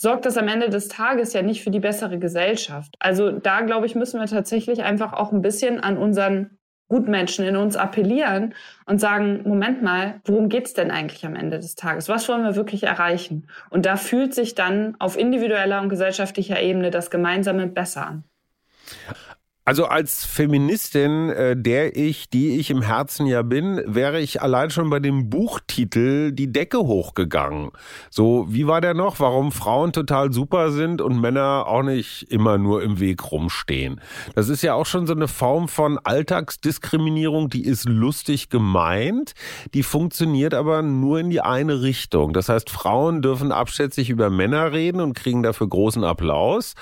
[0.00, 2.94] sorgt das am Ende des Tages ja nicht für die bessere Gesellschaft.
[3.00, 6.58] Also da, glaube ich, müssen wir tatsächlich einfach auch ein bisschen an unseren
[6.88, 8.54] Gutmenschen in uns appellieren
[8.86, 12.08] und sagen, Moment mal, worum geht's denn eigentlich am Ende des Tages?
[12.08, 13.46] Was wollen wir wirklich erreichen?
[13.68, 18.24] Und da fühlt sich dann auf individueller und gesellschaftlicher Ebene das Gemeinsame besser an.
[19.70, 24.70] Also als Feministin, äh, der ich, die ich im Herzen ja bin, wäre ich allein
[24.70, 27.70] schon bei dem Buchtitel die Decke hochgegangen.
[28.10, 29.20] So, wie war der noch?
[29.20, 34.00] Warum Frauen total super sind und Männer auch nicht immer nur im Weg rumstehen.
[34.34, 39.34] Das ist ja auch schon so eine Form von Alltagsdiskriminierung, die ist lustig gemeint,
[39.72, 42.32] die funktioniert aber nur in die eine Richtung.
[42.32, 46.74] Das heißt, Frauen dürfen abschätzig über Männer reden und kriegen dafür großen Applaus.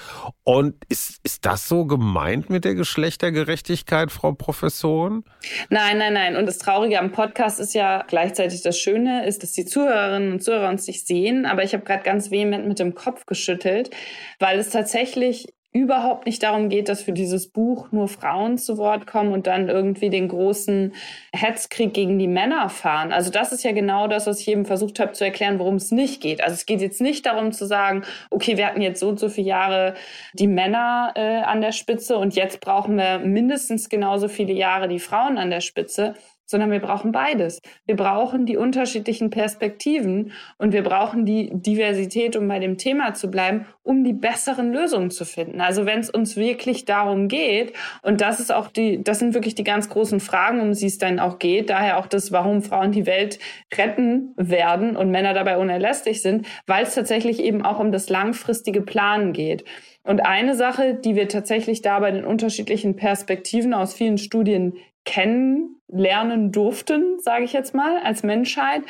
[0.42, 5.24] Und ist, ist das so gemeint mit der Geschlechtergerechtigkeit, Frau Professorin?
[5.68, 6.36] Nein, nein, nein.
[6.36, 10.42] Und das Traurige am Podcast ist ja gleichzeitig das Schöne, ist, dass die Zuhörerinnen und
[10.42, 11.44] Zuhörer uns nicht sehen.
[11.44, 13.90] Aber ich habe gerade ganz vehement mit dem Kopf geschüttelt,
[14.38, 19.06] weil es tatsächlich überhaupt nicht darum geht, dass für dieses Buch nur Frauen zu Wort
[19.06, 20.94] kommen und dann irgendwie den großen
[21.34, 23.12] Hetzkrieg gegen die Männer fahren.
[23.12, 25.90] Also das ist ja genau das, was ich eben versucht habe zu erklären, worum es
[25.90, 26.42] nicht geht.
[26.42, 29.28] Also es geht jetzt nicht darum zu sagen, okay, wir hatten jetzt so und so
[29.28, 29.94] viele Jahre
[30.32, 34.98] die Männer äh, an der Spitze und jetzt brauchen wir mindestens genauso viele Jahre die
[34.98, 36.14] Frauen an der Spitze,
[36.48, 37.60] sondern wir brauchen beides.
[37.86, 43.30] Wir brauchen die unterschiedlichen Perspektiven und wir brauchen die Diversität, um bei dem Thema zu
[43.30, 45.60] bleiben, um die besseren Lösungen zu finden.
[45.60, 49.54] Also wenn es uns wirklich darum geht, und das ist auch die, das sind wirklich
[49.54, 52.92] die ganz großen Fragen, um sie es dann auch geht, daher auch das, warum Frauen
[52.92, 53.38] die Welt
[53.76, 58.80] retten werden und Männer dabei unerlässlich sind, weil es tatsächlich eben auch um das langfristige
[58.80, 59.64] Planen geht.
[60.02, 64.72] Und eine Sache, die wir tatsächlich da bei den unterschiedlichen Perspektiven aus vielen Studien
[65.08, 68.82] kennenlernen durften, sage ich jetzt mal, als Menschheit,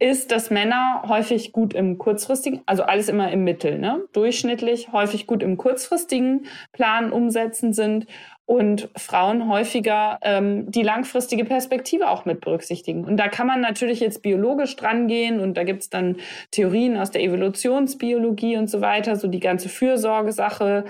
[0.00, 4.02] ist, dass Männer häufig gut im kurzfristigen, also alles immer im Mittel, ne?
[4.12, 8.06] durchschnittlich häufig gut im kurzfristigen Plan umsetzen sind
[8.44, 13.04] und Frauen häufiger ähm, die langfristige Perspektive auch mit berücksichtigen.
[13.04, 16.16] Und da kann man natürlich jetzt biologisch dran gehen und da gibt's dann
[16.50, 20.84] Theorien aus der Evolutionsbiologie und so weiter, so die ganze Fürsorgesache.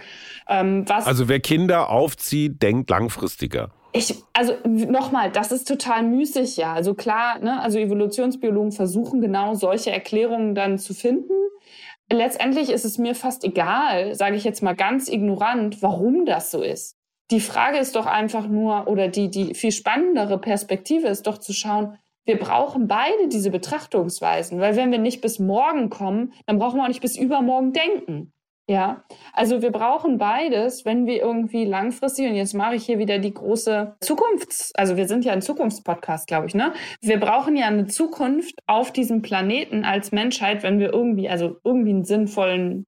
[0.48, 3.68] Ähm, was also wer Kinder aufzieht, denkt langfristiger.
[3.94, 6.72] Ich, also nochmal, das ist total müßig, ja.
[6.72, 11.34] Also klar, ne, also Evolutionsbiologen versuchen genau solche Erklärungen dann zu finden.
[12.10, 16.62] Letztendlich ist es mir fast egal, sage ich jetzt mal ganz ignorant, warum das so
[16.62, 16.96] ist.
[17.30, 21.52] Die Frage ist doch einfach nur, oder die, die viel spannendere Perspektive ist doch zu
[21.52, 26.76] schauen, wir brauchen beide diese Betrachtungsweisen, weil wenn wir nicht bis morgen kommen, dann brauchen
[26.76, 28.31] wir auch nicht bis übermorgen denken.
[28.68, 33.18] Ja, also wir brauchen beides, wenn wir irgendwie langfristig, und jetzt mache ich hier wieder
[33.18, 36.72] die große Zukunfts-, also wir sind ja ein Zukunftspodcast, glaube ich, ne?
[37.00, 41.90] Wir brauchen ja eine Zukunft auf diesem Planeten als Menschheit, wenn wir irgendwie, also irgendwie
[41.90, 42.86] einen sinnvollen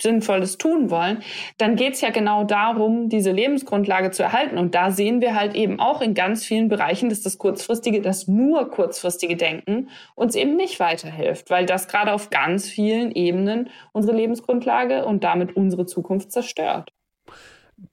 [0.00, 1.22] Sinnvolles tun wollen,
[1.58, 4.58] dann geht es ja genau darum, diese Lebensgrundlage zu erhalten.
[4.58, 8.28] Und da sehen wir halt eben auch in ganz vielen Bereichen, dass das kurzfristige, das
[8.28, 14.16] nur kurzfristige Denken uns eben nicht weiterhilft, weil das gerade auf ganz vielen Ebenen unsere
[14.16, 16.92] Lebensgrundlage und damit unsere Zukunft zerstört.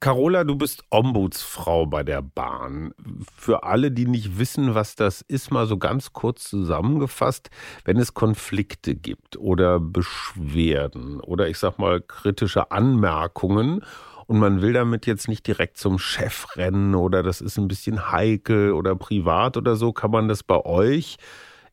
[0.00, 2.92] Carola, du bist Ombudsfrau bei der Bahn.
[3.34, 7.50] Für alle, die nicht wissen, was das ist, mal so ganz kurz zusammengefasst,
[7.84, 13.82] wenn es Konflikte gibt oder Beschwerden oder ich sag mal kritische Anmerkungen
[14.26, 18.12] und man will damit jetzt nicht direkt zum Chef rennen oder das ist ein bisschen
[18.12, 21.16] heikel oder privat oder so, kann man das bei euch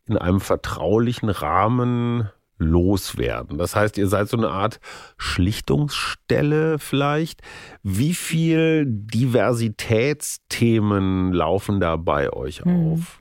[0.07, 3.57] in einem vertraulichen Rahmen loswerden.
[3.57, 4.79] Das heißt, ihr seid so eine Art
[5.17, 7.41] Schlichtungsstelle vielleicht.
[7.83, 12.93] Wie viel Diversitätsthemen laufen da bei euch hm.
[12.93, 13.19] auf?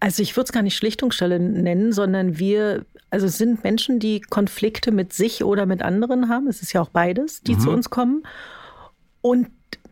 [0.00, 4.22] Also ich würde es gar nicht Schlichtungsstelle nennen, sondern wir, also es sind Menschen, die
[4.22, 6.46] Konflikte mit sich oder mit anderen haben.
[6.46, 7.60] Es ist ja auch beides, die mhm.
[7.60, 8.22] zu uns kommen.
[9.20, 9.48] Und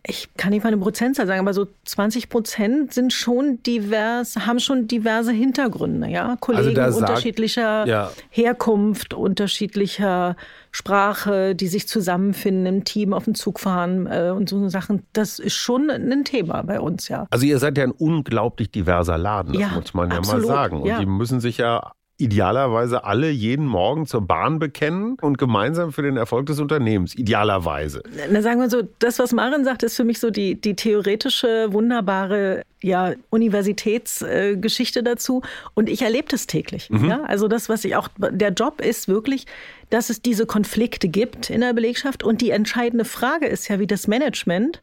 [0.09, 4.59] ich kann nicht mal eine Prozentzahl sagen, aber so 20 Prozent sind schon divers, haben
[4.59, 6.37] schon diverse Hintergründe, ja.
[6.41, 8.11] Kollegen also sagt, unterschiedlicher ja.
[8.31, 10.35] Herkunft, unterschiedlicher
[10.71, 15.03] Sprache, die sich zusammenfinden im Team, auf den Zug fahren äh, und so Sachen.
[15.13, 17.27] Das ist schon ein Thema bei uns, ja.
[17.31, 20.49] Also ihr seid ja ein unglaublich diverser Laden, das ja, muss man ja absolut, mal
[20.49, 20.81] sagen.
[20.81, 21.01] Und ja.
[21.01, 26.17] die müssen sich ja idealerweise alle jeden Morgen zur Bahn bekennen und gemeinsam für den
[26.17, 27.15] Erfolg des Unternehmens.
[27.15, 28.03] Idealerweise.
[28.31, 31.73] Na, sagen wir so, das, was Maren sagt, ist für mich so die, die theoretische,
[31.73, 35.43] wunderbare ja, Universitätsgeschichte äh, dazu.
[35.75, 36.91] Und ich erlebe das täglich.
[36.91, 37.09] Mhm.
[37.09, 37.23] Ja?
[37.23, 39.47] Also das, was ich auch, der Job ist wirklich,
[39.91, 42.25] dass es diese Konflikte gibt in der Belegschaft.
[42.25, 44.83] Und die entscheidende Frage ist ja, wie das Management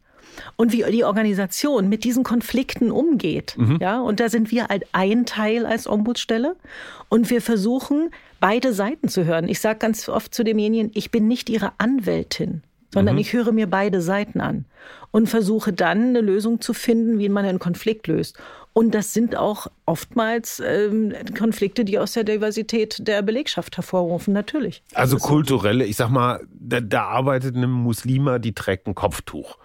[0.56, 3.54] und wie die Organisation mit diesen Konflikten umgeht.
[3.56, 3.78] Mhm.
[3.80, 6.56] Ja, und da sind wir halt ein Teil als Ombudsstelle
[7.08, 9.48] und wir versuchen, beide Seiten zu hören.
[9.48, 13.20] Ich sage ganz oft zu demjenigen, ich bin nicht Ihre Anwältin, sondern mhm.
[13.20, 14.64] ich höre mir beide Seiten an
[15.10, 18.38] und versuche dann eine Lösung zu finden, wie man einen Konflikt löst.
[18.72, 24.82] Und das sind auch oftmals ähm, Konflikte, die aus der Diversität der Belegschaft hervorrufen, natürlich.
[24.92, 29.56] Also kulturelle, ich sag mal, da, da arbeitet eine Muslima, die trägt ein Kopftuch.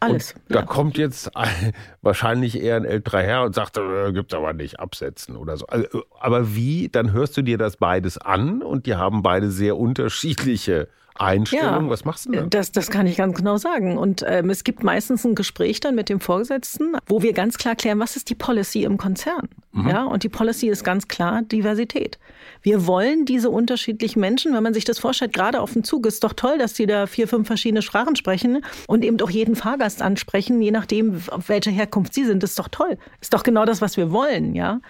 [0.00, 0.32] Alles.
[0.32, 4.52] Und da kommt jetzt ein, wahrscheinlich eher ein älterer Herr und sagt, äh, gibt's aber
[4.52, 5.66] nicht, absetzen oder so.
[5.66, 6.88] Also, aber wie?
[6.88, 11.84] Dann hörst du dir das beides an und die haben beide sehr unterschiedliche Einstellung?
[11.84, 12.50] Ja, Was machst du denn?
[12.50, 13.98] Das, das kann ich ganz genau sagen.
[13.98, 17.74] Und ähm, es gibt meistens ein Gespräch dann mit dem Vorgesetzten, wo wir ganz klar
[17.74, 19.48] klären, was ist die Policy im Konzern?
[19.72, 19.88] Mhm.
[19.88, 22.18] Ja, und die Policy ist ganz klar Diversität.
[22.62, 26.24] Wir wollen diese unterschiedlichen Menschen, wenn man sich das vorstellt, gerade auf dem Zug, ist
[26.24, 30.02] doch toll, dass die da vier, fünf verschiedene Sprachen sprechen und eben auch jeden Fahrgast
[30.02, 32.42] ansprechen, je nachdem, auf welcher Herkunft sie sind.
[32.42, 32.98] Das ist doch toll.
[33.20, 34.80] Ist doch genau das, was wir wollen, ja.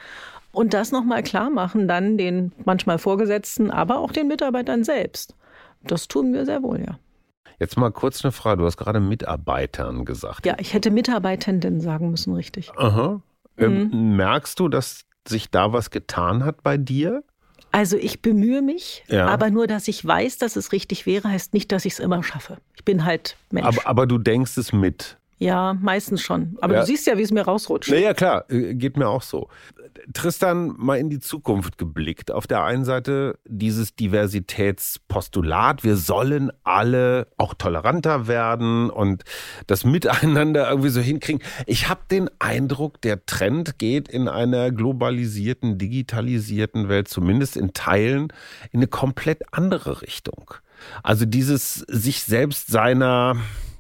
[0.53, 5.35] Und das nochmal klar machen, dann den manchmal Vorgesetzten, aber auch den Mitarbeitern selbst.
[5.83, 6.99] Das tun wir sehr wohl, ja.
[7.59, 8.61] Jetzt mal kurz eine Frage.
[8.61, 10.47] Du hast gerade Mitarbeitern gesagt.
[10.47, 12.71] Ja, ich hätte Mitarbeitenden sagen müssen, richtig.
[12.77, 13.21] Aha.
[13.57, 14.17] Ähm, mhm.
[14.17, 17.25] merkst du, dass sich da was getan hat bei dir?
[17.71, 19.27] Also ich bemühe mich, ja.
[19.27, 22.23] aber nur, dass ich weiß, dass es richtig wäre, heißt nicht, dass ich es immer
[22.23, 22.57] schaffe.
[22.75, 23.67] Ich bin halt Mensch.
[23.67, 25.19] Aber, aber du denkst es mit.
[25.39, 26.57] Ja, meistens schon.
[26.61, 26.81] Aber ja.
[26.81, 27.91] du siehst ja, wie es mir rausrutscht.
[27.91, 29.49] Ja, klar, äh, geht mir auch so.
[30.13, 32.31] Tristan, mal in die Zukunft geblickt.
[32.31, 39.25] Auf der einen Seite dieses Diversitätspostulat, wir sollen alle auch toleranter werden und
[39.67, 41.43] das Miteinander irgendwie so hinkriegen.
[41.67, 48.33] Ich habe den Eindruck, der Trend geht in einer globalisierten, digitalisierten Welt, zumindest in Teilen,
[48.73, 50.55] in eine komplett andere Richtung.
[51.03, 53.37] Also dieses sich selbst seiner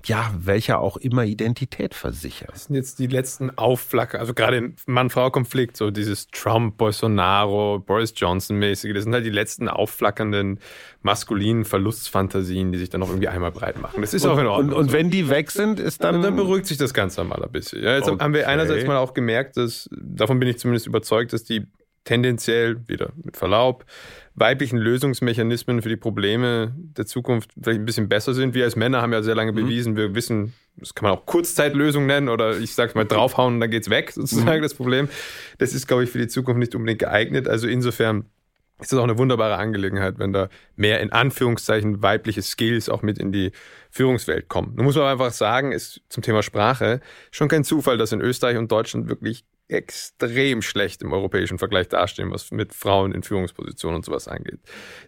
[0.08, 2.50] ja, welcher auch immer Identität versichert.
[2.52, 8.14] Das sind jetzt die letzten Aufflacker, also gerade im Mann-Frau-Konflikt, so dieses Trump, Bolsonaro, Boris
[8.16, 10.60] Johnson-mäßige, das sind halt die letzten aufflackernden
[11.02, 14.00] maskulinen Verlustfantasien, die sich dann noch irgendwie einmal breit machen.
[14.00, 14.76] Das ist und, auch in Ordnung.
[14.76, 16.16] Und, und wenn die weg sind, ist dann.
[16.16, 17.82] Und dann beruhigt sich das Ganze mal ein bisschen.
[17.82, 18.22] Ja, jetzt okay.
[18.22, 21.66] haben wir einerseits mal auch gemerkt, dass, davon bin ich zumindest überzeugt, dass die
[22.04, 23.84] tendenziell, wieder mit Verlaub,
[24.34, 28.54] weiblichen Lösungsmechanismen für die Probleme der Zukunft vielleicht ein bisschen besser sind.
[28.54, 29.56] Wir als Männer haben ja sehr lange mhm.
[29.56, 33.60] bewiesen, wir wissen, das kann man auch Kurzzeitlösung nennen oder ich sag's mal draufhauen und
[33.60, 34.62] dann geht's weg, sozusagen mhm.
[34.62, 35.08] das Problem.
[35.58, 37.48] Das ist, glaube ich, für die Zukunft nicht unbedingt geeignet.
[37.48, 38.26] Also insofern
[38.80, 43.18] ist das auch eine wunderbare Angelegenheit, wenn da mehr in Anführungszeichen weibliche Skills auch mit
[43.18, 43.50] in die
[43.90, 44.74] Führungswelt kommen.
[44.76, 47.00] Nun muss man einfach sagen, ist zum Thema Sprache
[47.32, 52.30] schon kein Zufall, dass in Österreich und Deutschland wirklich extrem schlecht im europäischen Vergleich dastehen,
[52.30, 54.60] was mit Frauen in Führungspositionen und sowas angeht.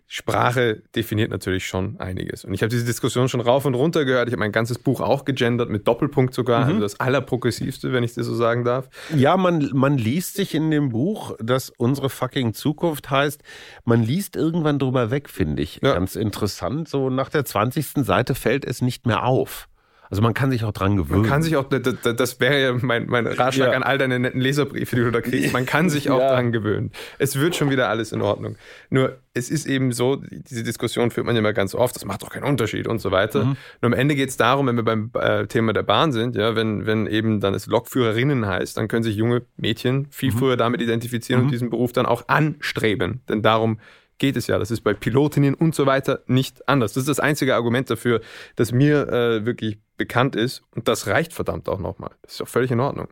[0.07, 2.45] Sprache definiert natürlich schon einiges.
[2.45, 4.29] Und ich habe diese Diskussion schon rauf und runter gehört.
[4.29, 6.69] Ich habe mein ganzes Buch auch gegendert, mit Doppelpunkt sogar, mhm.
[6.69, 8.91] also das allerprogressivste, wenn ich das so sagen darf.
[9.17, 13.43] Ja, man, man liest sich in dem Buch, das unsere fucking Zukunft heißt,
[13.85, 15.81] man liest irgendwann drüber weg, finde ich.
[15.83, 15.95] Ja.
[15.95, 16.89] Ganz interessant.
[16.89, 18.05] So nach der 20.
[18.05, 19.70] Seite fällt es nicht mehr auf.
[20.11, 21.23] Also man kann sich auch dran gewöhnen.
[21.23, 23.77] Man kann sich auch, das, das wäre ja mein, mein Ratschlag ja.
[23.77, 25.53] an all deine netten Leserbriefe, die du da kriegst.
[25.53, 26.35] Man kann sich auch ja.
[26.35, 26.91] dran gewöhnen.
[27.19, 28.57] Es wird schon wieder alles in Ordnung.
[28.91, 32.23] Nur es ist eben so, diese Diskussion führt man ja immer ganz oft, das macht
[32.23, 33.45] doch keinen Unterschied und so weiter.
[33.45, 33.57] Mhm.
[33.81, 36.57] Nur am Ende geht es darum, wenn wir beim äh, Thema der Bahn sind, ja,
[36.57, 40.39] wenn, wenn eben dann es Lokführerinnen heißt, dann können sich junge Mädchen viel mhm.
[40.39, 41.47] früher damit identifizieren mhm.
[41.47, 43.21] und diesen Beruf dann auch anstreben.
[43.29, 43.79] Denn darum
[44.21, 44.59] geht es ja.
[44.59, 46.93] Das ist bei Pilotinnen und so weiter nicht anders.
[46.93, 48.21] Das ist das einzige Argument dafür,
[48.55, 50.63] das mir äh, wirklich bekannt ist.
[50.77, 52.13] Und das reicht verdammt auch nochmal.
[52.23, 53.09] Das ist auch völlig in Ordnung.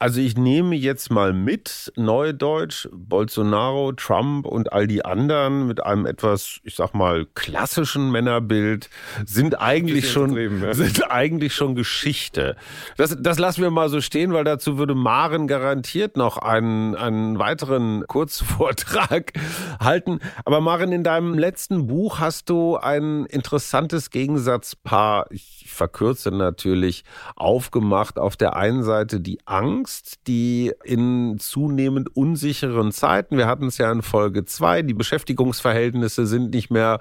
[0.00, 6.06] Also ich nehme jetzt mal mit, Neudeutsch, Bolsonaro, Trump und all die anderen mit einem
[6.06, 8.90] etwas, ich sag mal, klassischen Männerbild
[9.26, 10.72] sind eigentlich schon, ja.
[10.72, 12.54] sind eigentlich schon Geschichte.
[12.96, 17.40] Das, das lassen wir mal so stehen, weil dazu würde Maren garantiert noch einen, einen
[17.40, 19.32] weiteren Kurzvortrag
[19.80, 20.20] halten.
[20.44, 28.18] Aber Maren, in deinem letzten Buch hast du ein interessantes Gegensatzpaar, ich verkürze natürlich, aufgemacht.
[28.18, 33.78] Auf der einen Seite die Angst, Angst, die in zunehmend unsicheren Zeiten, wir hatten es
[33.78, 37.00] ja in Folge zwei, die Beschäftigungsverhältnisse sind nicht mehr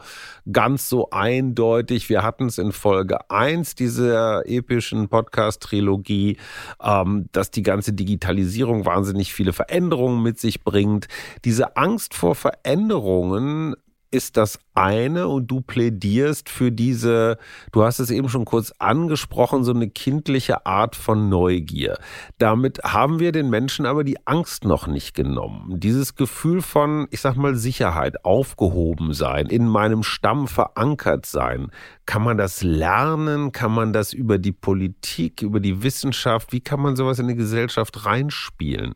[0.50, 2.08] ganz so eindeutig.
[2.08, 6.38] Wir hatten es in Folge eins dieser epischen Podcast-Trilogie,
[6.82, 11.10] ähm, dass die ganze Digitalisierung wahnsinnig viele Veränderungen mit sich bringt.
[11.44, 13.76] Diese Angst vor Veränderungen
[14.12, 17.38] ist das eine und du plädierst für diese,
[17.72, 21.98] du hast es eben schon kurz angesprochen, so eine kindliche Art von Neugier.
[22.38, 25.80] Damit haben wir den Menschen aber die Angst noch nicht genommen.
[25.80, 31.72] Dieses Gefühl von, ich sag mal, Sicherheit, aufgehoben sein, in meinem Stamm verankert sein.
[32.06, 33.52] Kann man das lernen?
[33.52, 37.36] Kann man das über die Politik, über die Wissenschaft, wie kann man sowas in die
[37.36, 38.96] Gesellschaft reinspielen?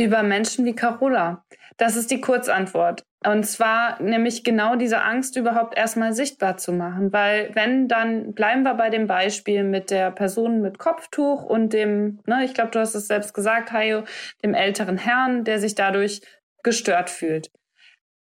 [0.00, 1.44] Über Menschen wie Carola.
[1.76, 3.04] Das ist die Kurzantwort.
[3.22, 7.12] Und zwar nämlich genau diese Angst überhaupt erstmal sichtbar zu machen.
[7.12, 12.20] Weil wenn dann, bleiben wir bei dem Beispiel mit der Person mit Kopftuch und dem,
[12.24, 14.04] ne, ich glaube, du hast es selbst gesagt, Hayo,
[14.42, 16.22] dem älteren Herrn, der sich dadurch
[16.62, 17.50] gestört fühlt.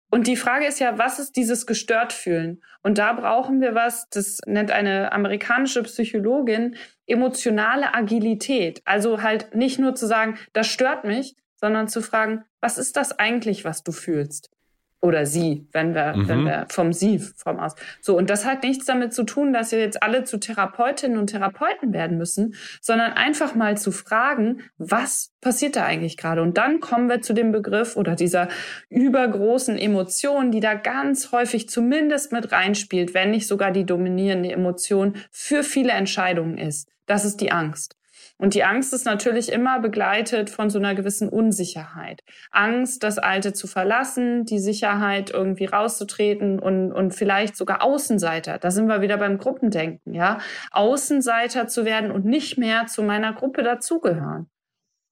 [0.10, 2.64] Und die Frage ist ja, was ist dieses gestört fühlen?
[2.82, 8.82] Und da brauchen wir was, das nennt eine amerikanische Psychologin emotionale Agilität.
[8.86, 13.20] Also halt nicht nur zu sagen, das stört mich, sondern zu fragen, was ist das
[13.20, 14.50] eigentlich, was du fühlst?
[15.00, 16.28] Oder sie, wenn wir, mhm.
[16.28, 17.76] wenn wir vom sie vom aus.
[18.02, 21.28] So, und das hat nichts damit zu tun, dass wir jetzt alle zu Therapeutinnen und
[21.28, 26.42] Therapeuten werden müssen, sondern einfach mal zu fragen, was passiert da eigentlich gerade?
[26.42, 28.48] Und dann kommen wir zu dem Begriff oder dieser
[28.90, 35.14] übergroßen Emotion, die da ganz häufig zumindest mit reinspielt, wenn nicht sogar die dominierende Emotion
[35.30, 36.90] für viele Entscheidungen ist.
[37.06, 37.97] Das ist die Angst.
[38.38, 42.24] Und die Angst ist natürlich immer begleitet von so einer gewissen Unsicherheit.
[42.52, 48.60] Angst, das Alte zu verlassen, die Sicherheit irgendwie rauszutreten und, und vielleicht sogar Außenseiter.
[48.60, 50.38] Da sind wir wieder beim Gruppendenken, ja.
[50.72, 54.50] Außenseiter zu werden und nicht mehr zu meiner Gruppe dazugehören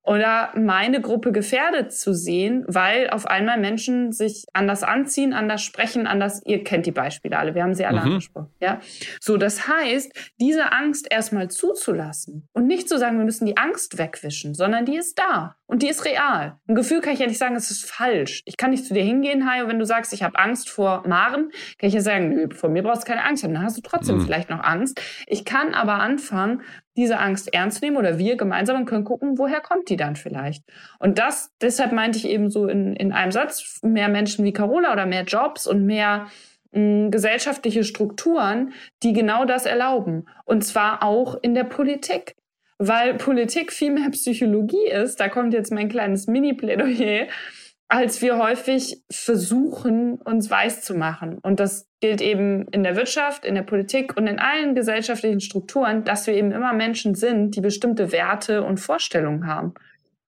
[0.06, 6.08] oder meine Gruppe gefährdet zu sehen, weil auf einmal Menschen sich anders anziehen, anders sprechen,
[6.08, 8.08] anders, ihr kennt die Beispiele alle, wir haben sie alle mhm.
[8.08, 8.80] angesprochen, ja.
[9.20, 13.98] So, das heißt, diese Angst erstmal zuzulassen und nicht zu sagen, wir müssen die Angst
[13.98, 16.60] wegwischen, sondern die ist da und die ist real.
[16.68, 18.44] Ein Gefühl kann ich ja nicht sagen, es ist falsch.
[18.46, 21.50] Ich kann nicht zu dir hingehen, Hajo, wenn du sagst, ich habe Angst vor Maren,
[21.80, 23.82] kann ich ja sagen, nö, vor mir brauchst du keine Angst haben, dann hast du
[23.82, 24.22] trotzdem mhm.
[24.22, 25.02] vielleicht noch Angst.
[25.26, 26.62] Ich kann aber anfangen,
[26.96, 30.64] diese Angst ernst nehmen oder wir gemeinsam und können gucken, woher kommt die dann vielleicht.
[31.00, 34.94] Und das, deshalb meinte ich eben so in, in einem Satz, mehr Menschen wie Carola
[34.94, 36.28] oder mehr Jobs und mehr
[36.72, 38.74] mh, hm, gesellschaftliche Strukturen,
[39.04, 40.28] die genau das erlauben.
[40.46, 42.36] Und zwar auch in der Politik.
[42.78, 47.28] Weil Politik viel mehr Psychologie ist, da kommt jetzt mein kleines Mini-Plädoyer,
[47.88, 51.38] als wir häufig versuchen, uns weiß zu machen.
[51.40, 56.04] Und das gilt eben in der Wirtschaft, in der Politik und in allen gesellschaftlichen Strukturen,
[56.04, 59.74] dass wir eben immer Menschen sind, die bestimmte Werte und Vorstellungen haben.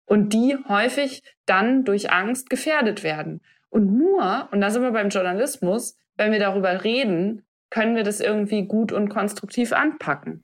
[0.05, 3.41] Und die häufig dann durch Angst gefährdet werden.
[3.69, 8.21] Und nur, und da sind wir beim Journalismus, wenn wir darüber reden, können wir das
[8.21, 10.43] irgendwie gut und konstruktiv anpacken.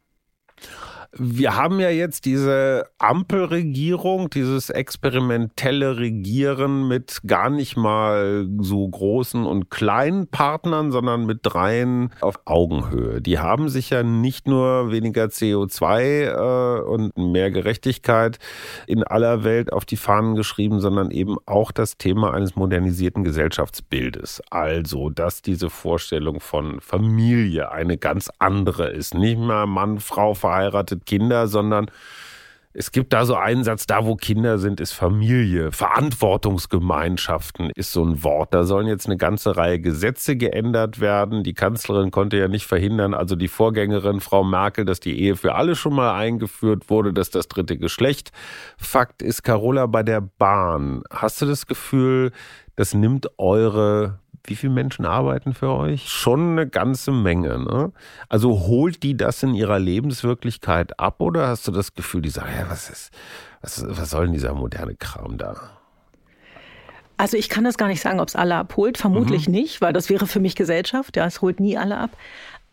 [1.15, 9.45] Wir haben ja jetzt diese Ampelregierung, dieses experimentelle Regieren mit gar nicht mal so großen
[9.45, 13.21] und kleinen Partnern, sondern mit dreien auf Augenhöhe.
[13.21, 18.39] Die haben sich ja nicht nur weniger CO2 äh, und mehr Gerechtigkeit
[18.87, 24.41] in aller Welt auf die Fahnen geschrieben, sondern eben auch das Thema eines modernisierten Gesellschaftsbildes.
[24.49, 29.13] Also, dass diese Vorstellung von Familie eine ganz andere ist.
[29.13, 31.87] Nicht mehr Mann, Frau verheiratet, Kinder, sondern
[32.75, 35.71] es gibt da so einen Satz, da wo Kinder sind, ist Familie.
[35.71, 38.51] Verantwortungsgemeinschaften ist so ein Wort.
[38.51, 41.43] Da sollen jetzt eine ganze Reihe Gesetze geändert werden.
[41.43, 45.53] Die Kanzlerin konnte ja nicht verhindern, also die Vorgängerin Frau Merkel, dass die Ehe für
[45.53, 48.31] alle schon mal eingeführt wurde, dass das dritte Geschlecht.
[48.77, 52.31] Fakt ist, Carola, bei der Bahn, hast du das Gefühl,
[52.75, 56.09] das nimmt eure wie viele Menschen arbeiten für euch?
[56.09, 57.59] Schon eine ganze Menge.
[57.59, 57.91] Ne?
[58.29, 62.49] Also holt die das in ihrer Lebenswirklichkeit ab oder hast du das Gefühl, die sagen,
[62.57, 63.11] ja, was ist,
[63.61, 65.55] was, was soll denn dieser moderne Kram da?
[67.17, 68.97] Also ich kann das gar nicht sagen, ob es alle abholt.
[68.97, 69.53] Vermutlich mhm.
[69.53, 71.15] nicht, weil das wäre für mich Gesellschaft.
[71.15, 72.11] Ja, es holt nie alle ab.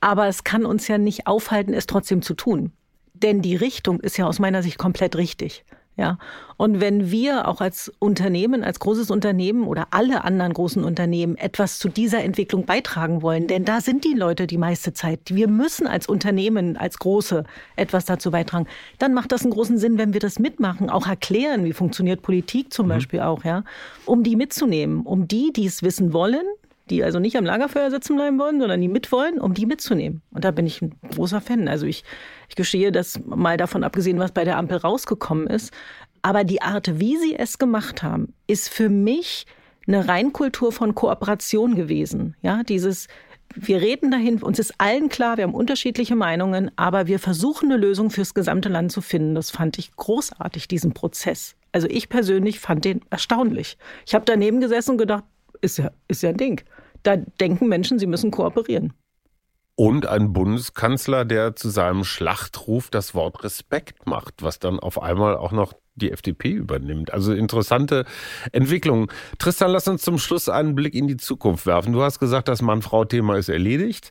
[0.01, 2.73] Aber es kann uns ja nicht aufhalten, es trotzdem zu tun.
[3.13, 5.65] Denn die Richtung ist ja aus meiner Sicht komplett richtig.
[6.01, 6.17] Ja.
[6.57, 11.79] Und wenn wir auch als Unternehmen, als großes Unternehmen oder alle anderen großen Unternehmen etwas
[11.79, 15.21] zu dieser Entwicklung beitragen wollen, denn da sind die Leute die meiste Zeit.
[15.27, 17.45] Wir müssen als Unternehmen, als große
[17.77, 18.67] etwas dazu beitragen.
[18.99, 22.73] Dann macht das einen großen Sinn, wenn wir das mitmachen, auch erklären, wie funktioniert Politik
[22.73, 22.91] zum mhm.
[22.91, 23.63] Beispiel auch, ja,
[24.07, 26.47] um die mitzunehmen, um die, die es wissen wollen,
[26.91, 30.23] die also nicht am Lagerfeuer sitzen bleiben wollen, sondern die mitwollen, um die mitzunehmen.
[30.31, 31.69] Und da bin ich ein großer Fan.
[31.69, 32.05] Also ich,
[32.49, 35.73] ich gestehe das mal davon abgesehen, was bei der Ampel rausgekommen ist.
[36.23, 39.47] Aber die Art, wie sie es gemacht haben, ist für mich
[39.87, 42.37] eine Reinkultur von Kooperation gewesen.
[42.43, 43.09] Ja, dieses,
[43.55, 47.81] wir reden dahin, uns ist allen klar, wir haben unterschiedliche Meinungen, aber wir versuchen eine
[47.81, 49.35] Lösung fürs gesamte Land zu finden.
[49.35, 51.57] Das fand ich großartig, diesen Prozess.
[51.73, 53.79] Also ich persönlich fand den erstaunlich.
[54.07, 55.25] Ich habe daneben gesessen und gedacht,
[55.61, 56.63] ist ja, ist ja ein Ding.
[57.03, 58.93] Da denken Menschen, sie müssen kooperieren.
[59.75, 65.37] Und ein Bundeskanzler, der zu seinem Schlachtruf das Wort Respekt macht, was dann auf einmal
[65.37, 67.13] auch noch die FDP übernimmt.
[67.13, 68.05] Also interessante
[68.53, 69.11] Entwicklung.
[69.39, 71.93] Tristan, lass uns zum Schluss einen Blick in die Zukunft werfen.
[71.93, 74.11] Du hast gesagt, das Mann-Frau-Thema ist erledigt.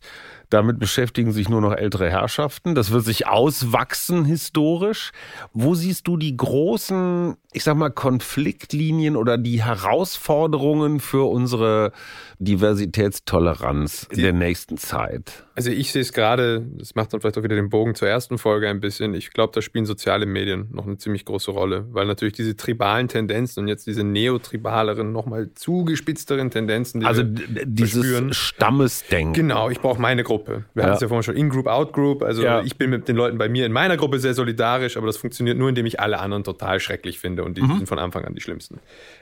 [0.50, 2.74] Damit beschäftigen sich nur noch ältere Herrschaften.
[2.74, 5.12] Das wird sich auswachsen historisch.
[5.54, 11.92] Wo siehst du die großen, ich sag mal, Konfliktlinien oder die Herausforderungen für unsere
[12.40, 15.46] Diversitätstoleranz in der nächsten Zeit?
[15.54, 18.40] Also ich sehe es gerade, das macht dann vielleicht auch wieder den Bogen zur ersten
[18.40, 19.14] Folge ein bisschen.
[19.14, 23.08] Ich glaube, da spielen soziale Medien noch eine ziemlich große Rolle, weil natürlich diese tribalen
[23.08, 28.34] Tendenzen und jetzt diese neotribaleren, nochmal zugespitzteren Tendenzen, die also wir dieses spüren.
[28.34, 29.34] Stammesdenken.
[29.34, 30.39] Genau, ich brauche meine Gruppe.
[30.48, 30.84] Wir ja.
[30.84, 32.24] hatten es ja vorhin schon In-Group, Out-Group.
[32.24, 32.62] Also ja.
[32.62, 35.58] ich bin mit den Leuten bei mir in meiner Gruppe sehr solidarisch, aber das funktioniert
[35.58, 37.78] nur, indem ich alle anderen total schrecklich finde und die mhm.
[37.78, 38.80] sind von Anfang an die schlimmsten.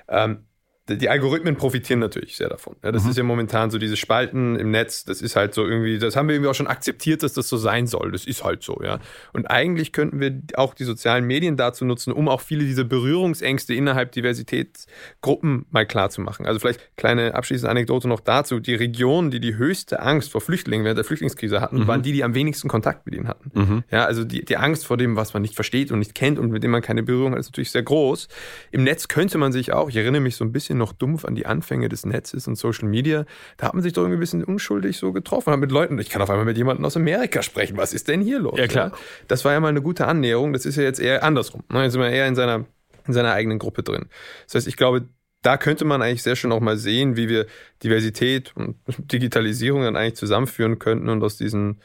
[0.07, 0.45] Ähm,
[0.89, 2.75] die Algorithmen profitieren natürlich sehr davon.
[2.83, 3.09] Ja, das mhm.
[3.09, 6.27] ist ja momentan so diese Spalten im Netz, das ist halt so irgendwie, das haben
[6.27, 8.11] wir irgendwie auch schon akzeptiert, dass das so sein soll.
[8.11, 8.99] Das ist halt so, ja.
[9.33, 13.73] Und eigentlich könnten wir auch die sozialen Medien dazu nutzen, um auch viele dieser Berührungsängste
[13.73, 16.45] innerhalb Diversitätsgruppen mal klar zu machen.
[16.45, 18.59] Also vielleicht kleine abschließende Anekdote noch dazu.
[18.59, 21.87] Die Regionen, die die höchste Angst vor Flüchtlingen während der Flüchtlingskrise hatten, mhm.
[21.87, 23.51] waren die, die am wenigsten Kontakt mit ihnen hatten.
[23.53, 23.83] Mhm.
[23.91, 26.51] Ja, also die, die Angst vor dem, was man nicht versteht und nicht kennt und
[26.51, 28.27] mit dem man keine Berührung hat, ist natürlich sehr groß.
[28.71, 31.35] Im Netz könnte man sich auch, ich erinnere mich so ein bisschen noch dumpf an
[31.35, 33.25] die Anfänge des Netzes und Social Media.
[33.57, 36.09] Da hat man sich doch irgendwie ein bisschen unschuldig so getroffen, hat mit Leuten, ich
[36.09, 37.77] kann auf einmal mit jemandem aus Amerika sprechen.
[37.77, 38.57] Was ist denn hier los?
[38.57, 38.91] Ja, klar.
[39.27, 40.53] Das war ja mal eine gute Annäherung.
[40.53, 41.63] Das ist ja jetzt eher andersrum.
[41.69, 41.83] Ne?
[41.83, 42.65] Jetzt sind wir eher in seiner,
[43.07, 44.05] in seiner eigenen Gruppe drin.
[44.45, 45.07] Das heißt, ich glaube,
[45.41, 47.45] da könnte man eigentlich sehr schön auch mal sehen, wie wir
[47.83, 48.75] Diversität und
[49.11, 51.79] Digitalisierung dann eigentlich zusammenführen könnten und aus diesen,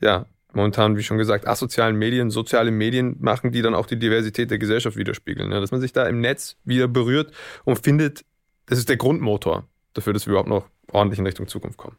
[0.00, 4.50] ja, momentan, wie schon gesagt, asozialen Medien, soziale Medien machen, die dann auch die Diversität
[4.50, 5.48] der Gesellschaft widerspiegeln.
[5.48, 5.60] Ne?
[5.60, 7.32] Dass man sich da im Netz wieder berührt
[7.64, 8.24] und findet,
[8.68, 9.64] das ist der Grundmotor
[9.94, 11.96] dafür, dass wir überhaupt noch ordentlich in Richtung Zukunft kommen.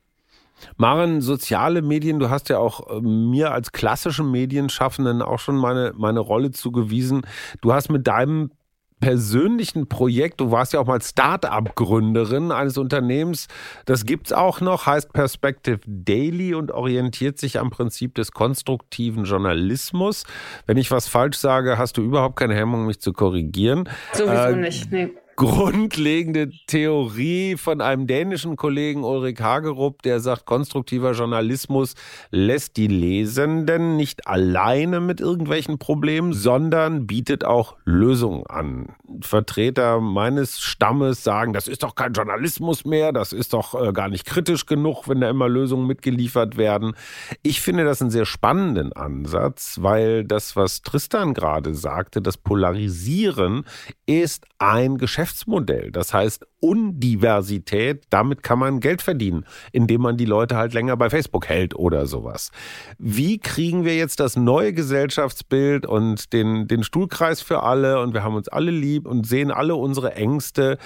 [0.78, 5.94] Maren, soziale Medien, du hast ja auch äh, mir als klassischen Medienschaffenden auch schon meine,
[5.96, 7.22] meine Rolle zugewiesen.
[7.62, 8.52] Du hast mit deinem
[9.00, 13.48] persönlichen Projekt, du warst ja auch mal Start-up-Gründerin eines Unternehmens,
[13.86, 19.24] das gibt es auch noch, heißt Perspective Daily und orientiert sich am Prinzip des konstruktiven
[19.24, 20.26] Journalismus.
[20.66, 23.88] Wenn ich was falsch sage, hast du überhaupt keine Hemmung, mich zu korrigieren.
[24.14, 31.14] Sowieso äh, nicht, nee grundlegende Theorie von einem dänischen Kollegen Ulrich Hagerup, der sagt, konstruktiver
[31.14, 31.96] Journalismus
[32.30, 38.88] lässt die Lesenden nicht alleine mit irgendwelchen Problemen, sondern bietet auch Lösungen an.
[39.22, 44.10] Vertreter meines Stammes sagen, das ist doch kein Journalismus mehr, das ist doch äh, gar
[44.10, 46.96] nicht kritisch genug, wenn da immer Lösungen mitgeliefert werden.
[47.44, 53.64] Ich finde das einen sehr spannenden Ansatz, weil das, was Tristan gerade sagte, das Polarisieren
[54.06, 55.92] ist ein Geschäft Geschäftsmodell.
[55.92, 61.10] Das heißt, Undiversität, damit kann man Geld verdienen, indem man die Leute halt länger bei
[61.10, 62.52] Facebook hält oder sowas.
[62.98, 68.24] Wie kriegen wir jetzt das neue Gesellschaftsbild und den, den Stuhlkreis für alle und wir
[68.24, 70.78] haben uns alle lieb und sehen alle unsere Ängste?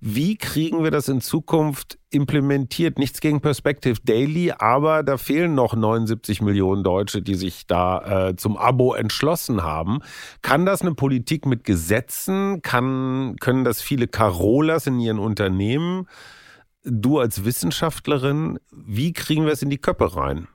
[0.00, 2.98] Wie kriegen wir das in Zukunft implementiert?
[2.98, 8.36] Nichts gegen Perspective Daily, aber da fehlen noch 79 Millionen Deutsche, die sich da äh,
[8.36, 10.00] zum Abo entschlossen haben.
[10.42, 12.60] Kann das eine Politik mit Gesetzen?
[12.62, 16.08] Kann, können das viele Carolas in ihren Unternehmen.
[16.84, 20.48] Du als Wissenschaftlerin, wie kriegen wir es in die Köpfe rein?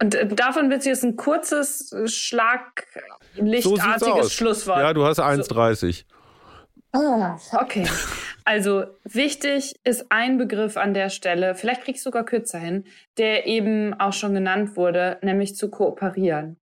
[0.00, 4.78] Und äh, davon wird jetzt ein kurzes, schlaglichtartiges so Schlusswort.
[4.78, 6.04] Ja, du hast 1,30.
[6.92, 7.86] Ah, okay.
[8.44, 12.84] Also wichtig ist ein Begriff an der Stelle, vielleicht kriegst du sogar kürzer hin,
[13.18, 16.58] der eben auch schon genannt wurde, nämlich zu kooperieren.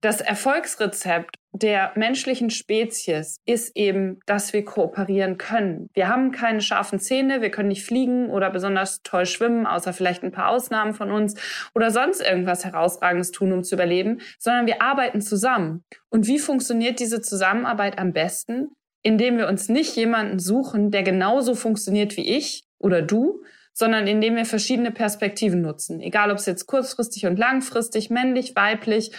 [0.00, 5.88] Das Erfolgsrezept der menschlichen Spezies ist eben, dass wir kooperieren können.
[5.94, 10.22] Wir haben keine scharfen Zähne, wir können nicht fliegen oder besonders toll schwimmen, außer vielleicht
[10.22, 11.34] ein paar Ausnahmen von uns
[11.74, 15.84] oder sonst irgendwas herausragendes tun, um zu überleben, sondern wir arbeiten zusammen.
[16.10, 18.68] Und wie funktioniert diese Zusammenarbeit am besten?
[19.02, 23.42] Indem wir uns nicht jemanden suchen, der genauso funktioniert wie ich oder du,
[23.72, 26.00] sondern indem wir verschiedene Perspektiven nutzen.
[26.00, 29.12] Egal, ob es jetzt kurzfristig und langfristig, männlich, weiblich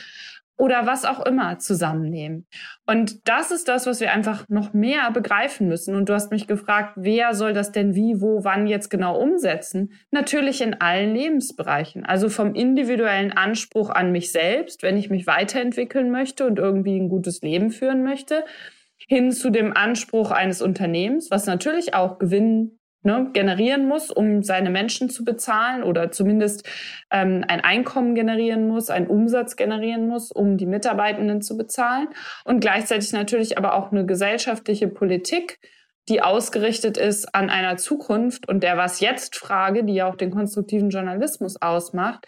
[0.60, 2.45] oder was auch immer zusammennehmen.
[2.86, 5.95] Und das ist das, was wir einfach noch mehr begreifen müssen.
[5.95, 9.93] Und du hast mich gefragt, wer soll das denn wie, wo, wann jetzt genau umsetzen?
[10.12, 12.05] Natürlich in allen Lebensbereichen.
[12.05, 17.07] Also vom individuellen Anspruch an mich selbst, wenn ich mich weiterentwickeln möchte und irgendwie ein
[17.07, 18.43] gutes Leben führen möchte,
[19.07, 24.70] hin zu dem Anspruch eines Unternehmens, was natürlich auch Gewinn ne, generieren muss, um seine
[24.70, 26.68] Menschen zu bezahlen oder zumindest
[27.12, 32.08] ähm, ein Einkommen generieren muss, einen Umsatz generieren muss, um die Mitarbeitenden zu bezahlen.
[32.43, 35.60] Und gleichzeitig natürlich aber auch eine gesellschaftliche Politik,
[36.10, 40.32] die ausgerichtet ist an einer Zukunft und der Was jetzt Frage, die ja auch den
[40.32, 42.26] konstruktiven Journalismus ausmacht,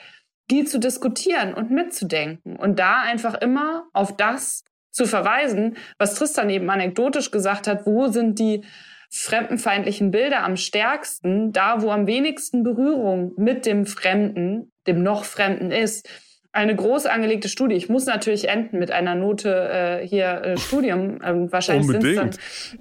[0.52, 6.50] die zu diskutieren und mitzudenken und da einfach immer auf das zu verweisen, was Tristan
[6.50, 8.64] eben anekdotisch gesagt hat, wo sind die
[9.12, 15.72] fremdenfeindlichen Bilder am stärksten, da wo am wenigsten Berührung mit dem Fremden, dem noch Fremden
[15.72, 16.10] ist.
[16.54, 17.76] Eine groß angelegte Studie.
[17.76, 21.20] Ich muss natürlich enden mit einer Note äh, hier äh, Studium.
[21.24, 22.32] Ähm, wahrscheinlich sind es dann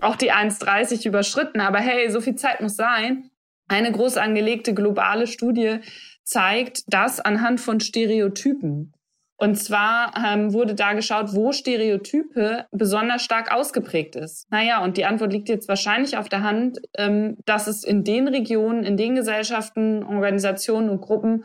[0.00, 1.60] auch die 1,30 überschritten.
[1.60, 3.30] Aber hey, so viel Zeit muss sein.
[3.68, 5.78] Eine groß angelegte globale Studie
[6.24, 8.92] zeigt, dass anhand von Stereotypen
[9.40, 14.46] und zwar ähm, wurde da geschaut, wo Stereotype besonders stark ausgeprägt ist.
[14.50, 18.28] Naja, und die Antwort liegt jetzt wahrscheinlich auf der Hand, ähm, dass es in den
[18.28, 21.44] Regionen, in den Gesellschaften, Organisationen und Gruppen,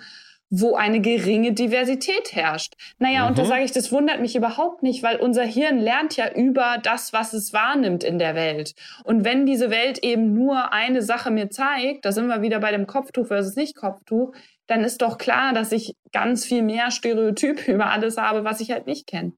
[0.50, 2.74] wo eine geringe Diversität herrscht.
[3.00, 3.30] Naja, mhm.
[3.30, 3.48] und da mhm.
[3.48, 7.32] sage ich, das wundert mich überhaupt nicht, weil unser Hirn lernt ja über das, was
[7.32, 8.76] es wahrnimmt in der Welt.
[9.06, 12.72] Und wenn diese Welt eben nur eine Sache mir zeigt, da sind wir wieder bei
[12.72, 14.34] dem Kopftuch versus Nicht-Kopftuch,
[14.68, 18.72] dann ist doch klar, dass ich ganz viel mehr Stereotype über alles habe, was ich
[18.72, 19.32] halt nicht kenne.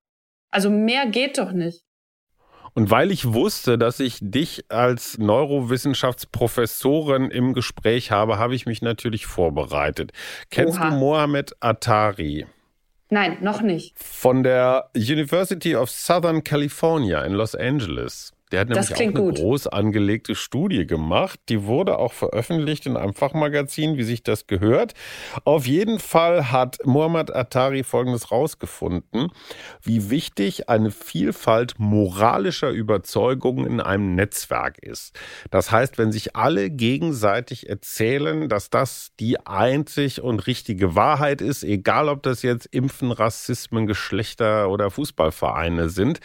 [0.52, 1.84] Also mehr geht doch nicht.
[2.74, 8.84] Und weil ich wusste, dass ich dich als Neurowissenschaftsprofessorin im Gespräch habe, habe ich mich
[8.84, 10.12] natürlich vorbereitet.
[10.52, 10.92] Kennst Oha.
[10.92, 12.46] du Mohamed Atari?
[13.10, 13.98] Nein, noch nicht.
[13.98, 18.32] Von der University of Southern California in Los Angeles.
[18.52, 19.36] Der hat nämlich auch eine gut.
[19.36, 21.40] groß angelegte Studie gemacht.
[21.50, 24.94] Die wurde auch veröffentlicht in einem Fachmagazin, wie sich das gehört.
[25.44, 29.32] Auf jeden Fall hat Muhammad Atari Folgendes rausgefunden,
[29.82, 35.20] wie wichtig eine Vielfalt moralischer Überzeugungen in einem Netzwerk ist.
[35.52, 41.64] Das heißt, wenn sich alle gegenseitig erzählen, dass das die einzig und richtige Wahrheit ist,
[41.64, 46.22] egal ob das jetzt Impfen, Rassismen, Geschlechter oder Fußballvereine sind,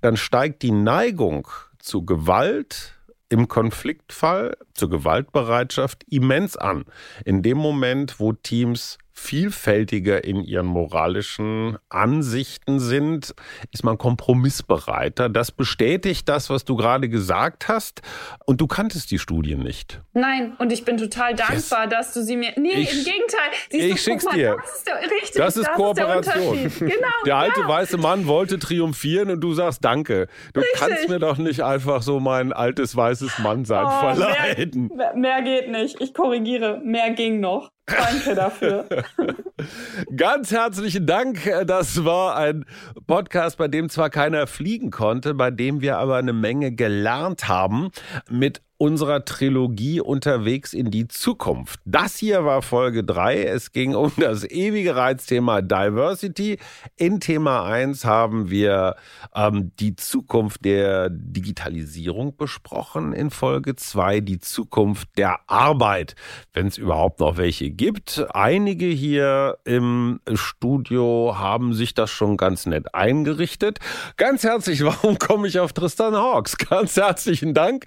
[0.00, 1.48] dann steigt die Neigung
[1.86, 2.94] zu Gewalt
[3.28, 6.84] im Konfliktfall, zur Gewaltbereitschaft immens an.
[7.24, 13.34] In dem Moment, wo Teams vielfältiger in ihren moralischen Ansichten sind,
[13.72, 15.28] ist man kompromissbereiter.
[15.28, 18.02] Das bestätigt das, was du gerade gesagt hast.
[18.44, 20.02] Und du kanntest die Studie nicht.
[20.12, 21.90] Nein, und ich bin total dankbar, yes.
[21.90, 22.52] dass du sie mir.
[22.56, 23.50] Nee, ich, im Gegenteil.
[23.70, 24.56] Siehst ich du, schick's mal, dir.
[24.60, 26.58] Das ist, der, richtig, das ist das Kooperation.
[26.58, 27.68] Ist der, genau, der alte ja.
[27.68, 30.28] weiße Mann wollte triumphieren und du sagst Danke.
[30.52, 30.78] Du richtig.
[30.78, 34.90] kannst mir doch nicht einfach so mein altes weißes Mannsein oh, verleiden.
[34.94, 36.00] Mehr, mehr geht nicht.
[36.00, 36.80] Ich korrigiere.
[36.84, 37.70] Mehr ging noch.
[37.86, 38.86] Danke dafür.
[40.16, 41.38] Ganz herzlichen Dank.
[41.66, 42.64] Das war ein
[43.06, 47.90] Podcast, bei dem zwar keiner fliegen konnte, bei dem wir aber eine Menge gelernt haben
[48.28, 51.80] mit unserer Trilogie unterwegs in die Zukunft.
[51.84, 53.44] Das hier war Folge 3.
[53.44, 56.58] Es ging um das ewige Reizthema Diversity.
[56.96, 58.96] In Thema 1 haben wir
[59.34, 63.12] ähm, die Zukunft der Digitalisierung besprochen.
[63.14, 66.14] In Folge 2 die Zukunft der Arbeit,
[66.52, 68.26] wenn es überhaupt noch welche gibt.
[68.34, 73.78] Einige hier im Studio haben sich das schon ganz nett eingerichtet.
[74.18, 76.58] Ganz herzlich, warum komme ich auf Tristan Hawks?
[76.58, 77.86] Ganz herzlichen Dank.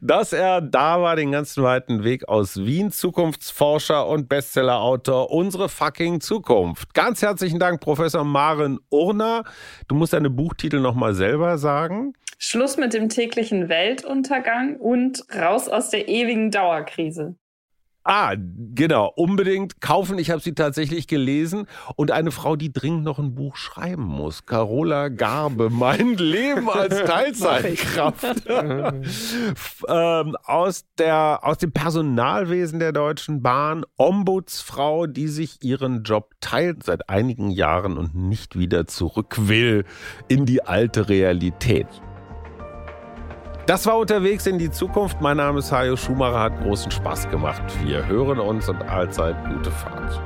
[0.00, 5.68] Das dass er da war, den ganzen weiten Weg aus Wien, Zukunftsforscher und Bestsellerautor Unsere
[5.68, 6.94] fucking Zukunft.
[6.94, 9.42] Ganz herzlichen Dank, Professor Maren Urner.
[9.88, 12.12] Du musst deine Buchtitel nochmal selber sagen.
[12.38, 17.34] Schluss mit dem täglichen Weltuntergang und raus aus der ewigen Dauerkrise.
[18.12, 18.34] Ah,
[18.74, 20.18] genau, unbedingt kaufen.
[20.18, 21.68] Ich habe sie tatsächlich gelesen.
[21.94, 24.46] Und eine Frau, die dringend noch ein Buch schreiben muss.
[24.46, 28.24] Carola Garbe, mein Leben als Teilzeitkraft.
[28.48, 33.84] ähm, aus, der, aus dem Personalwesen der Deutschen Bahn.
[33.96, 39.84] Ombudsfrau, die sich ihren Job teilt seit einigen Jahren und nicht wieder zurück will
[40.26, 41.86] in die alte Realität.
[43.70, 45.20] Das war unterwegs in die Zukunft.
[45.20, 47.62] Mein Name ist Hajo Schumacher, hat großen Spaß gemacht.
[47.84, 50.20] Wir hören uns und allzeit gute Fahrt.